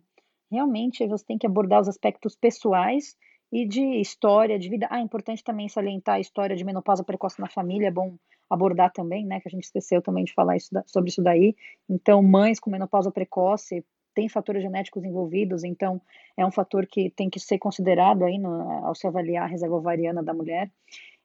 Realmente 0.52 1.08
você 1.08 1.26
tem 1.26 1.38
que 1.38 1.48
abordar 1.48 1.82
os 1.82 1.88
aspectos 1.88 2.36
pessoais 2.36 3.16
e 3.52 3.66
de 3.66 3.82
história, 4.00 4.60
de 4.60 4.70
vida. 4.70 4.88
Ah, 4.90 5.00
é 5.00 5.02
importante 5.02 5.44
também 5.44 5.68
salientar 5.68 6.16
a 6.16 6.20
história 6.20 6.56
de 6.56 6.64
menopausa 6.64 7.04
precoce 7.04 7.40
na 7.40 7.48
família, 7.48 7.88
é 7.88 7.92
bom 7.92 8.16
abordar 8.50 8.92
também, 8.92 9.26
né? 9.26 9.40
Que 9.40 9.48
a 9.48 9.52
gente 9.52 9.64
esqueceu 9.64 10.02
também 10.02 10.24
de 10.24 10.34
falar 10.34 10.58
isso, 10.58 10.70
sobre 10.86 11.10
isso 11.10 11.22
daí. 11.22 11.56
Então, 11.90 12.22
mães 12.22 12.60
com 12.60 12.70
menopausa 12.70 13.12
precoce 13.12 13.84
tem 14.14 14.30
fatores 14.30 14.62
genéticos 14.62 15.04
envolvidos, 15.04 15.64
então 15.64 16.02
é 16.38 16.46
um 16.46 16.52
fator 16.52 16.86
que 16.86 17.10
tem 17.10 17.30
que 17.30 17.40
ser 17.40 17.58
considerado 17.58 18.24
aí 18.24 18.38
no, 18.38 18.86
ao 18.86 18.96
se 18.96 19.08
avaliar 19.08 19.44
a 19.44 19.48
reserva 19.48 19.76
ovariana 19.76 20.24
da 20.24 20.34
mulher. 20.34 20.70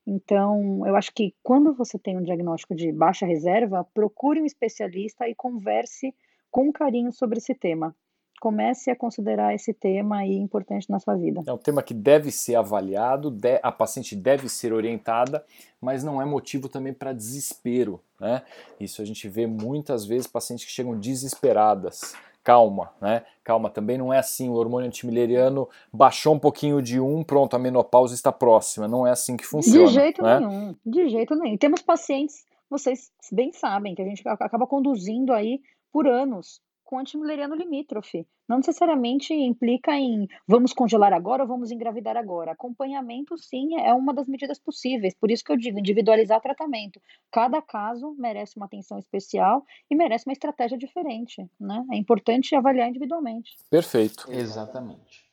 Então, 0.07 0.87
eu 0.87 0.95
acho 0.95 1.13
que 1.13 1.35
quando 1.43 1.75
você 1.75 1.99
tem 1.99 2.17
um 2.17 2.23
diagnóstico 2.23 2.77
de 2.77 2.93
baixa 2.93 3.27
reserva, 3.27 3.85
procure 3.93 4.41
um 4.41 4.47
especialista 4.47 5.29
e 5.29 5.35
converse 5.35 6.15
com 6.49 6.73
carinho 6.73 7.13
sobre 7.13 7.39
esse 7.39 7.55
tema. 7.55 7.95
Comece 8.41 8.91
a 8.91 8.97
considerar 8.97 9.55
esse 9.55 9.73
tema 9.73 10.19
aí 10.19 10.37
importante 10.37 10.89
na 10.91 11.01
sua 11.01 11.17
vida. 11.17 11.43
É 11.47 11.53
um 11.53 11.59
tema 11.59 11.83
que 11.83 11.95
deve 11.95 12.31
ser 12.31 12.55
avaliado, 12.55 13.37
a 13.63 13.73
paciente 13.73 14.15
deve 14.15 14.49
ser 14.49 14.73
orientada, 14.73 15.45
mas 15.81 16.05
não 16.05 16.21
é 16.21 16.25
motivo 16.25 16.69
também 16.69 16.93
para 16.93 17.13
desespero. 17.13 18.01
Né? 18.21 18.43
Isso 18.79 19.03
a 19.03 19.05
gente 19.05 19.27
vê 19.29 19.47
muitas 19.47 20.05
vezes 20.05 20.27
pacientes 20.27 20.67
que 20.67 20.71
chegam 20.71 20.99
desesperadas 21.01 22.15
calma, 22.47 22.93
né? 23.01 23.25
Calma, 23.43 23.69
também 23.69 23.99
não 23.99 24.13
é 24.13 24.19
assim. 24.19 24.49
O 24.49 24.53
hormônio 24.53 24.87
antimileriano 24.87 25.69
baixou 25.93 26.33
um 26.33 26.39
pouquinho 26.39 26.81
de 26.81 27.01
um, 27.01 27.25
pronto, 27.25 27.57
a 27.57 27.59
menopausa 27.59 28.15
está 28.15 28.31
próxima. 28.31 28.87
Não 28.87 29.05
é 29.05 29.11
assim 29.11 29.37
que 29.37 29.45
funciona. 29.45 29.89
De 29.89 29.93
jeito 29.93 30.23
né? 30.23 30.39
nenhum, 30.39 30.77
de 30.87 31.09
jeito 31.09 31.35
nenhum. 31.35 31.57
Temos 31.57 31.83
pacientes, 31.83 32.47
vocês 32.71 33.11
bem 33.33 33.53
sabem, 33.53 33.97
que 33.97 34.03
a 34.03 34.05
gente 34.05 34.23
acaba 34.29 34.65
conduzindo 34.65 35.33
aí 35.33 35.61
por 35.93 36.07
anos 36.07 36.63
com 36.87 36.99
antimileriano 36.99 37.55
limítrofe. 37.55 38.27
Não 38.49 38.59
necessariamente 38.59 39.35
implica 39.35 39.93
em 39.93 40.29
vamos 40.47 40.73
congelar 40.73 41.13
agora 41.13 41.43
ou 41.43 41.49
vamos 41.49 41.73
engravidar 41.73 42.17
agora. 42.17 42.53
Acompanhamento, 42.53 43.37
sim, 43.37 43.77
é 43.79 43.93
uma 43.93 44.15
das 44.15 44.29
medidas 44.29 44.59
possíveis. 44.59 45.13
Por 45.15 45.31
isso 45.31 45.45
que 45.45 45.53
eu 45.53 45.57
digo, 45.57 45.81
individualizar 45.81 46.41
tratamento. 46.41 47.01
Cada 47.31 47.61
caso 47.61 48.15
merece 48.17 48.57
uma 48.57 48.67
atenção 48.67 48.99
especial 48.99 49.67
e 49.91 49.97
merece 49.97 50.27
uma 50.27 50.33
estratégia 50.33 50.79
diferente. 50.79 51.45
Né? 51.61 51.85
É 51.91 51.97
importante 51.97 52.55
avaliar 52.55 52.89
individualmente. 52.89 53.57
Perfeito. 53.69 54.31
Exatamente. 54.31 55.27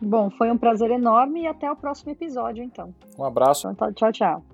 Bom, 0.00 0.30
foi 0.30 0.50
um 0.50 0.56
prazer 0.56 0.90
enorme 0.90 1.42
e 1.42 1.46
até 1.46 1.70
o 1.70 1.76
próximo 1.76 2.12
episódio, 2.12 2.62
então. 2.64 2.94
Um 3.18 3.24
abraço. 3.24 3.68
Então, 3.68 3.92
tchau, 3.92 4.12
tchau. 4.12 4.49